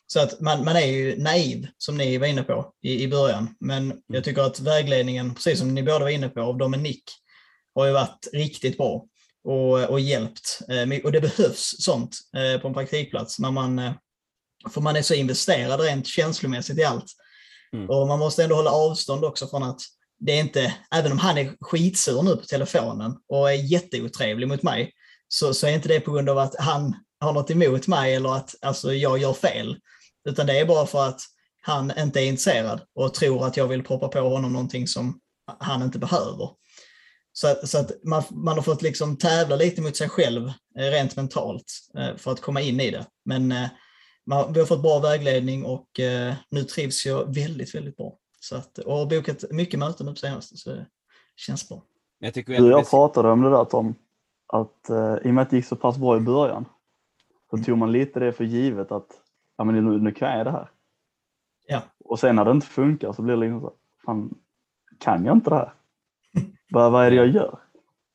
Så 0.07 0.20
att 0.20 0.40
man, 0.40 0.64
man 0.64 0.76
är 0.76 0.87
ju 0.87 1.22
naiv, 1.22 1.66
som 1.78 1.96
ni 1.96 2.18
var 2.18 2.26
inne 2.26 2.42
på 2.42 2.72
i, 2.83 3.02
i 3.02 3.09
början. 3.09 3.55
Men 3.61 4.02
jag 4.07 4.24
tycker 4.24 4.42
att 4.42 4.61
vägledningen, 4.61 5.35
precis 5.35 5.59
som 5.59 5.74
ni 5.74 5.83
båda 5.83 5.98
var 5.98 6.09
inne 6.09 6.28
på, 6.28 6.40
av 6.40 6.59
Dominik, 6.59 7.05
har 7.74 7.87
ju 7.87 7.92
varit 7.92 8.28
riktigt 8.33 8.76
bra 8.76 9.07
och, 9.44 9.90
och 9.90 10.00
hjälpt. 10.00 10.61
Eh, 10.68 11.05
och 11.05 11.12
det 11.12 11.20
behövs 11.20 11.74
sånt 11.78 12.16
eh, 12.37 12.61
på 12.61 12.68
en 12.68 12.74
praktikplats, 12.74 13.38
när 13.38 13.50
man, 13.50 13.78
eh, 13.78 13.92
för 14.70 14.81
man 14.81 14.96
är 14.96 15.02
så 15.02 15.14
investerad 15.14 15.81
rent 15.81 16.07
känslomässigt 16.07 16.78
i 16.78 16.85
allt. 16.85 17.07
Mm. 17.73 17.91
Och 17.91 18.09
man 18.09 18.19
måste 18.19 18.43
ändå 18.43 18.57
hålla 18.57 18.71
avstånd 18.71 19.25
också 19.25 19.47
från 19.47 19.63
att 19.63 19.81
det 20.21 20.33
är 20.33 20.41
inte, 20.41 20.75
även 20.95 21.13
om 21.13 21.19
han 21.19 21.39
är 21.39 21.53
skitsur 21.61 22.23
nu 22.23 22.37
på 22.37 22.45
telefonen 22.45 23.17
och 23.29 23.51
är 23.51 23.73
jätteotrevlig 23.73 24.49
mot 24.49 24.63
mig, 24.63 24.93
så, 25.29 25.55
så 25.55 25.67
är 25.67 25.71
inte 25.71 25.89
det 25.89 26.01
på 26.01 26.13
grund 26.13 26.29
av 26.29 26.39
att 26.39 26.55
han 26.59 26.95
har 27.21 27.33
något 27.33 27.51
emot 27.51 27.87
mig 27.87 28.15
eller 28.15 28.37
att 28.37 28.55
alltså, 28.61 28.95
jag 28.95 29.19
gör 29.19 29.33
fel. 29.33 29.77
Utan 30.29 30.47
det 30.47 30.59
är 30.59 30.67
bara 30.67 30.87
för 30.87 31.09
att 31.09 31.21
han 31.63 31.93
inte 31.99 32.21
är 32.21 32.27
intresserad 32.27 32.81
och 32.95 33.15
tror 33.15 33.47
att 33.47 33.57
jag 33.57 33.69
vill 33.69 33.85
proppa 33.85 34.09
på 34.09 34.21
honom 34.21 34.53
någonting 34.53 34.89
som 34.89 35.21
han 35.59 35.83
inte 35.83 35.99
behöver. 35.99 36.51
Så, 37.33 37.57
så 37.65 37.79
att 37.79 37.91
man, 38.05 38.23
man 38.31 38.55
har 38.55 38.63
fått 38.63 38.83
liksom 38.83 39.17
tävla 39.17 39.57
lite 39.57 39.83
mot 39.83 39.97
sig 39.97 40.09
själv 40.09 40.49
eh, 40.79 40.91
rent 40.91 41.17
mentalt 41.17 41.65
eh, 41.99 42.17
för 42.17 42.33
att 42.33 42.41
komma 42.41 42.61
in 42.61 42.81
i 42.81 42.91
det. 42.91 43.07
Men 43.25 43.53
eh, 43.53 43.69
man, 44.27 44.53
vi 44.53 44.61
har 44.61 44.67
fått 44.67 44.83
bra 44.83 44.99
vägledning 44.99 45.65
och 45.65 45.87
nu 46.51 46.63
trivs 46.63 47.07
jag 47.07 47.35
väldigt, 47.35 47.75
väldigt 47.75 47.97
bra. 47.97 48.19
Så 48.41 48.57
att, 48.57 48.79
och 48.79 48.97
har 48.97 49.07
bokat 49.07 49.45
mycket 49.51 49.79
möten 49.79 50.07
nu 50.07 50.13
på 50.13 50.19
senaste, 50.19 50.57
så 50.57 50.71
det 50.71 50.87
känns 51.37 51.69
bra. 51.69 51.83
Jag 52.19 52.35
tycker 52.35 52.53
du 52.53 52.65
och 52.65 52.71
jag 52.71 52.91
pratade 52.91 53.31
om 53.31 53.43
det 53.43 53.51
där 53.51 53.65
Tom, 53.65 53.95
att 54.47 54.91
uh, 54.91 55.27
i 55.27 55.31
och 55.31 55.35
med 55.35 55.43
att 55.43 55.51
det 55.51 55.57
gick 55.57 55.67
så 55.67 55.77
pass 55.77 55.99
bra 55.99 56.17
i 56.17 56.21
början 56.21 56.65
så 57.51 57.57
tog 57.59 57.79
man 57.79 57.93
lite 57.93 58.21
det 58.21 58.33
för 58.33 58.45
givet 58.45 58.93
att 58.93 59.07
ja, 59.57 59.65
men 59.65 59.85
nu, 59.85 59.99
nu 59.99 60.13
kan 60.13 60.39
jag 60.39 60.47
det 60.47 60.51
här. 60.51 60.71
Ja. 61.67 61.83
Och 62.05 62.19
sen 62.19 62.37
när 62.37 62.45
det 62.45 62.51
inte 62.51 62.67
funkar 62.67 63.13
så 63.13 63.23
blir 63.23 63.35
det 63.35 63.41
liksom 63.41 63.61
så, 63.61 63.73
fan, 64.05 64.35
kan 64.99 65.25
jag 65.25 65.37
inte 65.37 65.51
det 65.51 65.57
här? 65.57 65.73
vad, 66.71 66.93
vad 66.93 67.07
är 67.07 67.11
det 67.11 67.17
jag 67.17 67.29
gör? 67.29 67.59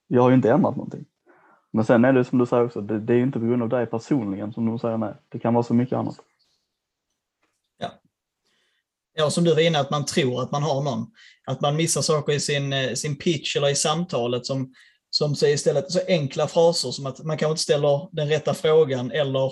Jag 0.07 0.21
har 0.21 0.29
ju 0.29 0.35
inte 0.35 0.51
ändrat 0.51 0.75
någonting. 0.75 1.05
Men 1.77 1.85
sen 1.85 2.05
är 2.05 2.13
det 2.13 2.25
som 2.25 2.37
du 2.37 2.45
säger 2.45 2.65
också, 2.65 2.81
det, 2.81 2.99
det 2.99 3.13
är 3.13 3.17
inte 3.17 3.39
på 3.39 3.45
grund 3.45 3.63
av 3.63 3.69
dig 3.69 3.85
personligen 3.85 4.53
som 4.53 4.65
de 4.65 4.79
säger 4.79 4.97
nej. 4.97 5.13
Det 5.29 5.39
kan 5.39 5.53
vara 5.53 5.63
så 5.63 5.73
mycket 5.73 5.97
annat. 5.97 6.15
Ja. 7.77 7.91
Ja, 9.13 9.29
som 9.29 9.43
du 9.43 9.53
var 9.53 9.61
inne 9.61 9.79
att 9.79 9.89
man 9.89 10.05
tror 10.05 10.41
att 10.41 10.51
man 10.51 10.63
har 10.63 10.83
någon. 10.83 11.05
Att 11.47 11.61
man 11.61 11.75
missar 11.75 12.01
saker 12.01 12.33
i 12.33 12.39
sin, 12.39 12.73
eh, 12.73 12.93
sin 12.93 13.15
pitch 13.15 13.55
eller 13.55 13.69
i 13.69 13.75
samtalet 13.75 14.45
som, 14.45 14.73
som 15.09 15.35
säger 15.35 15.55
istället 15.55 15.91
så 15.91 15.99
enkla 16.07 16.47
fraser 16.47 16.91
som 16.91 17.05
att 17.05 17.23
man 17.23 17.37
kanske 17.37 17.51
inte 17.51 17.63
ställer 17.63 18.09
den 18.11 18.27
rätta 18.27 18.53
frågan 18.53 19.11
eller 19.11 19.51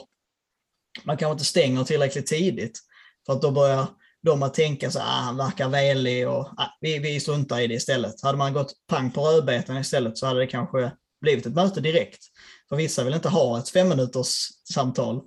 man 1.03 1.17
kanske 1.17 1.31
inte 1.31 1.45
stänger 1.45 1.83
tillräckligt 1.83 2.27
tidigt. 2.27 2.79
För 3.25 3.33
att 3.33 3.41
då 3.41 3.51
börjar 3.51 3.87
de 4.23 4.43
att 4.43 4.53
tänka 4.53 4.91
så 4.91 4.99
ah, 4.99 5.03
han 5.03 5.37
verkar 5.37 5.69
vänlig 5.69 6.29
och 6.29 6.47
ah, 6.57 6.77
vi, 6.81 6.99
vi 6.99 7.19
struntar 7.19 7.59
i 7.59 7.67
det 7.67 7.73
istället. 7.73 8.21
Hade 8.21 8.37
man 8.37 8.53
gått 8.53 8.73
pang 8.87 9.11
på 9.11 9.21
rödbetan 9.21 9.77
istället 9.77 10.17
så 10.17 10.25
hade 10.27 10.39
det 10.39 10.47
kanske 10.47 10.91
blivit 11.25 11.45
ett 11.45 11.55
möte 11.55 11.81
direkt. 11.81 12.25
För 12.69 12.75
vissa 12.75 13.03
vill 13.03 13.13
inte 13.13 13.29
ha 13.29 13.59
ett 13.59 13.69
fem 13.69 13.89
minuters 13.89 14.47
samtal 14.73 15.21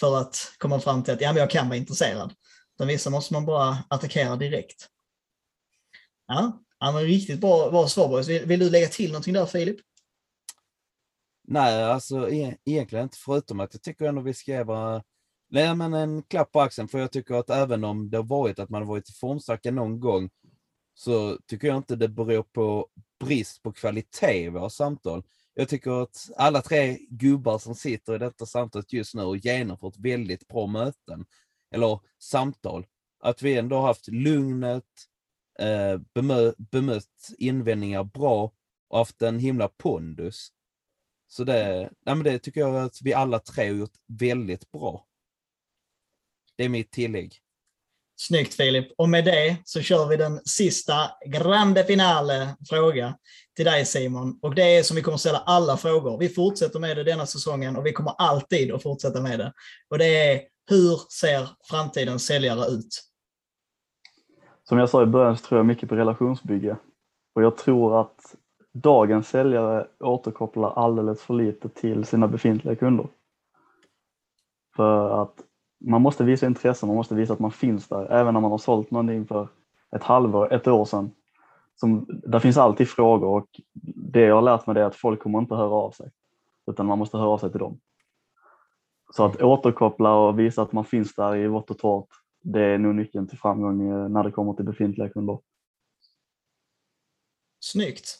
för 0.00 0.18
att 0.18 0.52
komma 0.58 0.80
fram 0.80 1.02
till 1.02 1.14
att 1.14 1.20
ja, 1.20 1.32
men 1.32 1.40
jag 1.40 1.50
kan 1.50 1.68
vara 1.68 1.76
intresserad. 1.76 2.34
Utan 2.74 2.88
vissa 2.88 3.10
måste 3.10 3.34
man 3.34 3.46
bara 3.46 3.78
attackera 3.88 4.36
direkt. 4.36 4.86
Ja, 6.26 6.62
ja 6.80 6.92
men 6.92 7.02
riktigt 7.02 7.40
bra, 7.40 7.70
bra 7.70 7.88
svar 7.88 8.08
Boris. 8.08 8.28
Vill, 8.28 8.46
vill 8.46 8.60
du 8.60 8.70
lägga 8.70 8.88
till 8.88 9.10
någonting 9.12 9.34
där 9.34 9.46
Filip? 9.46 9.76
Nej, 11.48 11.84
alltså 11.84 12.30
e 12.30 12.56
egentligen 12.64 13.02
inte 13.02 13.18
förutom 13.18 13.60
att 13.60 13.74
jag 13.74 13.82
tycker 13.82 14.04
ändå 14.04 14.22
vi 14.22 14.34
ska 14.34 14.64
vara 14.64 15.02
Nej, 15.48 15.74
men 15.74 15.94
en 15.94 16.22
klapp 16.22 16.52
på 16.52 16.60
axeln, 16.60 16.88
för 16.88 16.98
jag 16.98 17.12
tycker 17.12 17.34
att 17.34 17.50
även 17.50 17.84
om 17.84 18.10
det 18.10 18.16
har 18.16 18.24
varit 18.24 18.58
att 18.58 18.70
man 18.70 18.82
har 18.82 18.88
varit 18.88 19.16
formstarka 19.16 19.70
någon 19.70 20.00
gång, 20.00 20.30
så 20.94 21.38
tycker 21.46 21.68
jag 21.68 21.76
inte 21.76 21.96
det 21.96 22.08
beror 22.08 22.42
på 22.42 22.88
brist 23.18 23.62
på 23.62 23.72
kvalitet 23.72 24.44
i 24.44 24.48
våra 24.48 24.70
samtal. 24.70 25.22
Jag 25.54 25.68
tycker 25.68 26.02
att 26.02 26.30
alla 26.36 26.62
tre 26.62 26.98
gubbar 27.10 27.58
som 27.58 27.74
sitter 27.74 28.14
i 28.14 28.18
detta 28.18 28.46
samtalet 28.46 28.92
just 28.92 29.14
nu 29.14 29.22
och 29.22 29.36
genomfört 29.36 29.96
väldigt 29.98 30.48
bra 30.48 30.66
möten, 30.66 31.26
eller 31.74 32.00
samtal, 32.18 32.86
att 33.20 33.42
vi 33.42 33.56
ändå 33.56 33.80
haft 33.80 34.08
lugnet, 34.08 34.84
eh, 35.58 35.98
bemö 36.14 36.52
bemött 36.58 37.28
invändningar 37.38 38.04
bra 38.04 38.52
och 38.88 38.98
haft 38.98 39.22
en 39.22 39.38
himla 39.38 39.68
pondus. 39.68 40.48
Så 41.28 41.44
det, 41.44 41.90
nej 42.06 42.14
men 42.14 42.24
det 42.24 42.38
tycker 42.38 42.60
jag 42.60 42.76
att 42.76 43.02
vi 43.02 43.14
alla 43.14 43.38
tre 43.38 43.68
har 43.68 43.74
gjort 43.74 43.96
väldigt 44.06 44.70
bra. 44.70 45.06
Det 46.56 46.64
är 46.64 46.68
mitt 46.68 46.90
tillägg. 46.90 47.42
Snyggt 48.16 48.54
Filip. 48.54 48.92
Och 48.98 49.08
med 49.08 49.24
det 49.24 49.56
så 49.64 49.80
kör 49.80 50.06
vi 50.06 50.16
den 50.16 50.40
sista 50.44 50.94
grande 51.26 51.84
finale 51.84 52.56
fråga 52.68 53.14
till 53.56 53.64
dig 53.64 53.84
Simon. 53.84 54.38
Och 54.42 54.54
det 54.54 54.76
är 54.76 54.82
som 54.82 54.96
vi 54.96 55.02
kommer 55.02 55.18
ställa 55.18 55.38
alla 55.38 55.76
frågor. 55.76 56.18
Vi 56.18 56.28
fortsätter 56.28 56.78
med 56.78 56.96
det 56.96 57.04
denna 57.04 57.26
säsongen 57.26 57.76
och 57.76 57.86
vi 57.86 57.92
kommer 57.92 58.12
alltid 58.18 58.72
att 58.72 58.82
fortsätta 58.82 59.20
med 59.20 59.38
det. 59.38 59.52
Och 59.90 59.98
det 59.98 60.32
är 60.32 60.40
hur 60.70 61.00
ser 61.20 61.48
framtidens 61.70 62.26
säljare 62.26 62.66
ut? 62.66 63.02
Som 64.68 64.78
jag 64.78 64.90
sa 64.90 65.02
i 65.02 65.06
början 65.06 65.36
så 65.36 65.46
tror 65.46 65.58
jag 65.58 65.66
mycket 65.66 65.88
på 65.88 65.94
relationsbygge. 65.94 66.76
Och 67.34 67.42
jag 67.42 67.56
tror 67.56 68.00
att 68.00 68.34
dagens 68.74 69.28
säljare 69.28 69.86
återkopplar 70.00 70.72
alldeles 70.72 71.22
för 71.22 71.34
lite 71.34 71.68
till 71.68 72.04
sina 72.04 72.28
befintliga 72.28 72.76
kunder. 72.76 73.08
För 74.76 75.22
att 75.22 75.34
man 75.78 76.02
måste 76.02 76.24
visa 76.24 76.46
intresse, 76.46 76.86
man 76.86 76.96
måste 76.96 77.14
visa 77.14 77.32
att 77.32 77.38
man 77.38 77.52
finns 77.52 77.88
där, 77.88 78.12
även 78.12 78.34
när 78.34 78.40
man 78.40 78.50
har 78.50 78.58
sålt 78.58 78.90
någonting 78.90 79.26
för 79.26 79.48
ett 79.96 80.02
halvår, 80.02 80.52
ett 80.52 80.66
år 80.66 80.84
sedan. 80.84 81.10
Som, 81.80 82.06
där 82.08 82.38
finns 82.38 82.56
alltid 82.56 82.88
frågor 82.88 83.28
och 83.28 83.60
det 83.94 84.20
jag 84.20 84.34
har 84.34 84.42
lärt 84.42 84.66
mig 84.66 84.76
är 84.76 84.84
att 84.84 84.96
folk 84.96 85.22
kommer 85.22 85.38
inte 85.38 85.54
höra 85.54 85.74
av 85.74 85.90
sig, 85.90 86.10
utan 86.70 86.86
man 86.86 86.98
måste 86.98 87.16
höra 87.16 87.28
av 87.28 87.38
sig 87.38 87.50
till 87.50 87.60
dem. 87.60 87.80
Så 89.14 89.24
att 89.24 89.42
återkoppla 89.42 90.14
och 90.14 90.38
visa 90.38 90.62
att 90.62 90.72
man 90.72 90.84
finns 90.84 91.14
där 91.14 91.36
i 91.36 91.46
vått 91.46 91.70
och 91.70 91.78
torrt, 91.78 92.08
det 92.42 92.62
är 92.62 92.78
nog 92.78 92.94
nyckeln 92.94 93.28
till 93.28 93.38
framgång 93.38 94.12
när 94.12 94.24
det 94.24 94.30
kommer 94.30 94.52
till 94.52 94.64
befintliga 94.64 95.08
kunder. 95.08 95.38
Snyggt. 97.60 98.18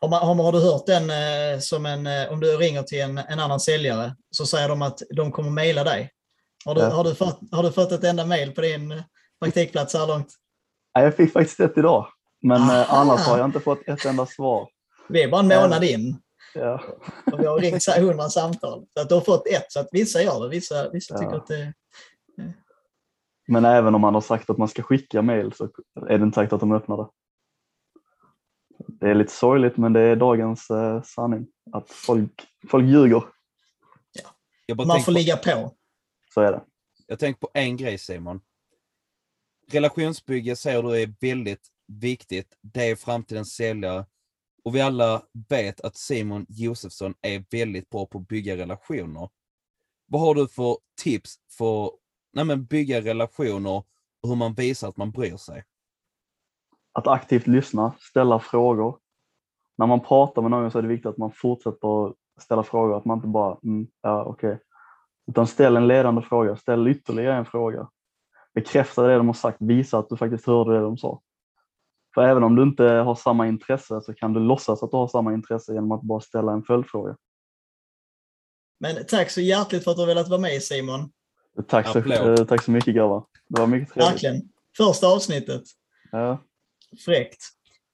Har, 0.00 0.08
man, 0.08 0.38
har, 0.38 0.52
du 0.52 0.60
hört 0.60 0.86
den 0.86 1.10
eh, 1.10 1.58
som 1.58 1.86
en, 1.86 2.06
eh, 2.06 2.32
om 2.32 2.40
du 2.40 2.46
ringer 2.46 2.82
till 2.82 3.00
en, 3.00 3.18
en 3.18 3.38
annan 3.38 3.60
säljare 3.60 4.16
så 4.30 4.46
säger 4.46 4.68
de 4.68 4.82
att 4.82 5.02
de 5.16 5.32
kommer 5.32 5.50
mejla 5.50 5.84
dig 5.84 6.10
har 6.64 6.74
du, 6.74 6.80
ja. 6.80 6.88
har, 6.88 7.04
du 7.04 7.14
fått, 7.14 7.40
har 7.52 7.62
du 7.62 7.72
fått 7.72 7.92
ett 7.92 8.04
enda 8.04 8.26
mail 8.26 8.52
på 8.52 8.60
din 8.60 9.02
praktikplats 9.40 9.92
så 9.92 9.98
här 9.98 10.06
långt? 10.06 10.28
Nej, 10.94 11.04
jag 11.04 11.16
fick 11.16 11.32
faktiskt 11.32 11.60
ett 11.60 11.78
idag, 11.78 12.06
men 12.42 12.62
eh, 12.62 12.70
Aha. 12.70 12.86
annars 13.00 13.20
har 13.20 13.38
jag 13.38 13.44
inte 13.44 13.60
fått 13.60 13.88
ett 13.88 14.04
enda 14.04 14.26
svar. 14.26 14.68
Vi 15.08 15.22
är 15.22 15.28
bara 15.28 15.40
en 15.40 15.48
månad 15.48 15.84
in. 15.84 16.16
Ja. 16.54 16.80
Och 17.32 17.40
vi 17.40 17.46
har 17.46 17.58
ringt 17.58 17.86
hundra 17.86 18.28
samtal. 18.28 18.86
Så 18.94 19.02
att 19.02 19.08
du 19.08 19.14
har 19.14 19.22
fått 19.22 19.46
ett, 19.46 19.72
så 19.72 19.80
att 19.80 19.88
vissa 19.92 20.22
gör 20.22 20.42
det. 20.42 20.48
Vissa, 20.48 20.90
vissa 20.90 21.14
ja. 21.14 21.20
tycker 21.20 21.36
att 21.36 21.46
det... 21.46 21.72
Men 23.48 23.64
även 23.64 23.94
om 23.94 24.00
man 24.00 24.14
har 24.14 24.20
sagt 24.20 24.50
att 24.50 24.58
man 24.58 24.68
ska 24.68 24.82
skicka 24.82 25.22
mail 25.22 25.52
så 25.52 25.68
är 26.08 26.18
det 26.18 26.24
inte 26.24 26.34
säkert 26.34 26.52
att 26.52 26.60
de 26.60 26.72
öppnar 26.72 26.96
det. 26.96 27.06
Det 28.88 29.10
är 29.10 29.14
lite 29.14 29.32
sorgligt, 29.32 29.76
men 29.76 29.92
det 29.92 30.00
är 30.00 30.16
dagens 30.16 30.70
eh, 30.70 31.02
sanning. 31.02 31.46
Att 31.72 31.90
folk, 31.90 32.46
folk 32.70 32.84
ljuger. 32.84 33.22
Ja. 34.66 34.74
Man 34.74 35.00
får 35.00 35.04
på... 35.04 35.10
ligga 35.10 35.36
på. 35.36 35.74
Så 36.34 36.40
är 36.40 36.52
det. 36.52 36.64
Jag 37.06 37.18
tänker 37.18 37.40
på 37.40 37.50
en 37.54 37.76
grej 37.76 37.98
Simon. 37.98 38.40
Relationsbygge 39.70 40.56
säger 40.56 40.82
du 40.82 41.02
är 41.02 41.14
väldigt 41.20 41.68
viktigt. 41.86 42.58
Det 42.60 42.90
är 42.90 42.96
framtidens 42.96 43.54
säljare. 43.54 44.06
Och 44.64 44.74
vi 44.74 44.80
alla 44.80 45.22
vet 45.48 45.80
att 45.80 45.96
Simon 45.96 46.46
Josefsson 46.48 47.14
är 47.22 47.44
väldigt 47.50 47.90
bra 47.90 48.06
på 48.06 48.18
att 48.18 48.28
bygga 48.28 48.56
relationer. 48.56 49.28
Vad 50.06 50.20
har 50.20 50.34
du 50.34 50.48
för 50.48 50.76
tips 51.02 51.34
för 51.58 51.90
att 52.36 52.68
bygga 52.68 53.00
relationer 53.00 53.84
och 54.22 54.28
hur 54.28 54.36
man 54.36 54.54
visar 54.54 54.88
att 54.88 54.96
man 54.96 55.10
bryr 55.10 55.36
sig? 55.36 55.64
Att 56.92 57.06
aktivt 57.06 57.46
lyssna, 57.46 57.94
ställa 57.98 58.40
frågor. 58.40 58.98
När 59.76 59.86
man 59.86 60.00
pratar 60.00 60.42
med 60.42 60.50
någon 60.50 60.70
så 60.70 60.78
är 60.78 60.82
det 60.82 60.88
viktigt 60.88 61.06
att 61.06 61.18
man 61.18 61.32
fortsätter 61.32 62.06
att 62.08 62.16
ställa 62.42 62.62
frågor, 62.62 62.96
att 62.96 63.04
man 63.04 63.18
inte 63.18 63.28
bara, 63.28 63.58
mm, 63.62 63.86
ja 64.02 64.24
okej, 64.24 64.52
okay. 64.52 64.60
Utan 65.26 65.46
ställ 65.46 65.76
en 65.76 65.88
ledande 65.88 66.22
fråga, 66.22 66.56
ställ 66.56 66.88
ytterligare 66.88 67.36
en 67.36 67.46
fråga. 67.46 67.88
Bekräfta 68.54 69.02
det 69.02 69.16
de 69.16 69.26
har 69.26 69.34
sagt, 69.34 69.56
visa 69.60 69.98
att 69.98 70.08
du 70.08 70.16
faktiskt 70.16 70.46
hörde 70.46 70.74
det 70.74 70.80
de 70.80 70.98
sa. 70.98 71.20
För 72.14 72.22
även 72.22 72.42
om 72.42 72.56
du 72.56 72.62
inte 72.62 72.84
har 72.84 73.14
samma 73.14 73.46
intresse 73.48 74.00
så 74.00 74.14
kan 74.14 74.32
du 74.32 74.40
låtsas 74.40 74.82
att 74.82 74.90
du 74.90 74.96
har 74.96 75.08
samma 75.08 75.34
intresse 75.34 75.72
genom 75.72 75.92
att 75.92 76.02
bara 76.02 76.20
ställa 76.20 76.52
en 76.52 76.62
följdfråga. 76.62 77.16
Men 78.80 79.06
tack 79.06 79.30
så 79.30 79.40
hjärtligt 79.40 79.84
för 79.84 79.90
att 79.90 79.96
du 79.96 80.02
har 80.02 80.06
velat 80.06 80.28
vara 80.28 80.40
med 80.40 80.62
Simon. 80.62 81.10
Tack 81.68 81.88
så, 81.88 81.98
Applåd. 81.98 82.38
eh, 82.38 82.46
tack 82.46 82.62
så 82.62 82.70
mycket 82.70 82.94
grabbar. 82.94 83.24
Det 83.48 83.60
var 83.60 83.66
mycket 83.66 83.94
trevligt. 83.94 84.12
Verkligen. 84.12 84.42
Första 84.76 85.06
avsnittet. 85.06 85.62
Ja. 86.12 86.42
Fräckt. 87.04 87.42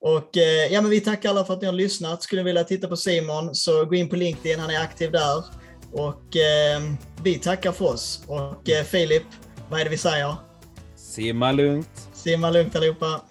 Och 0.01 0.37
eh, 0.37 0.73
ja, 0.73 0.81
men 0.81 0.91
vi 0.91 1.01
tackar 1.01 1.29
alla 1.29 1.45
för 1.45 1.53
att 1.53 1.61
ni 1.61 1.67
har 1.67 1.73
lyssnat. 1.73 2.23
Skulle 2.23 2.41
ni 2.41 2.45
vilja 2.45 2.63
titta 2.63 2.87
på 2.87 2.97
Simon 2.97 3.55
så 3.55 3.85
gå 3.85 3.95
in 3.95 4.09
på 4.09 4.15
LinkedIn, 4.15 4.59
han 4.59 4.69
är 4.69 4.81
aktiv 4.81 5.11
där. 5.11 5.43
Och 5.91 6.37
eh, 6.37 6.81
vi 7.23 7.35
tackar 7.35 7.71
för 7.71 7.85
oss. 7.85 8.23
Och 8.27 8.69
eh, 8.69 8.83
Filip, 8.83 9.23
vad 9.69 9.79
är 9.79 9.83
det 9.83 9.89
vi 9.89 9.97
säger? 9.97 10.35
Simma 10.95 11.51
lugnt. 11.51 12.09
Simma 12.13 12.49
lugnt 12.49 12.75
allihopa. 12.75 13.21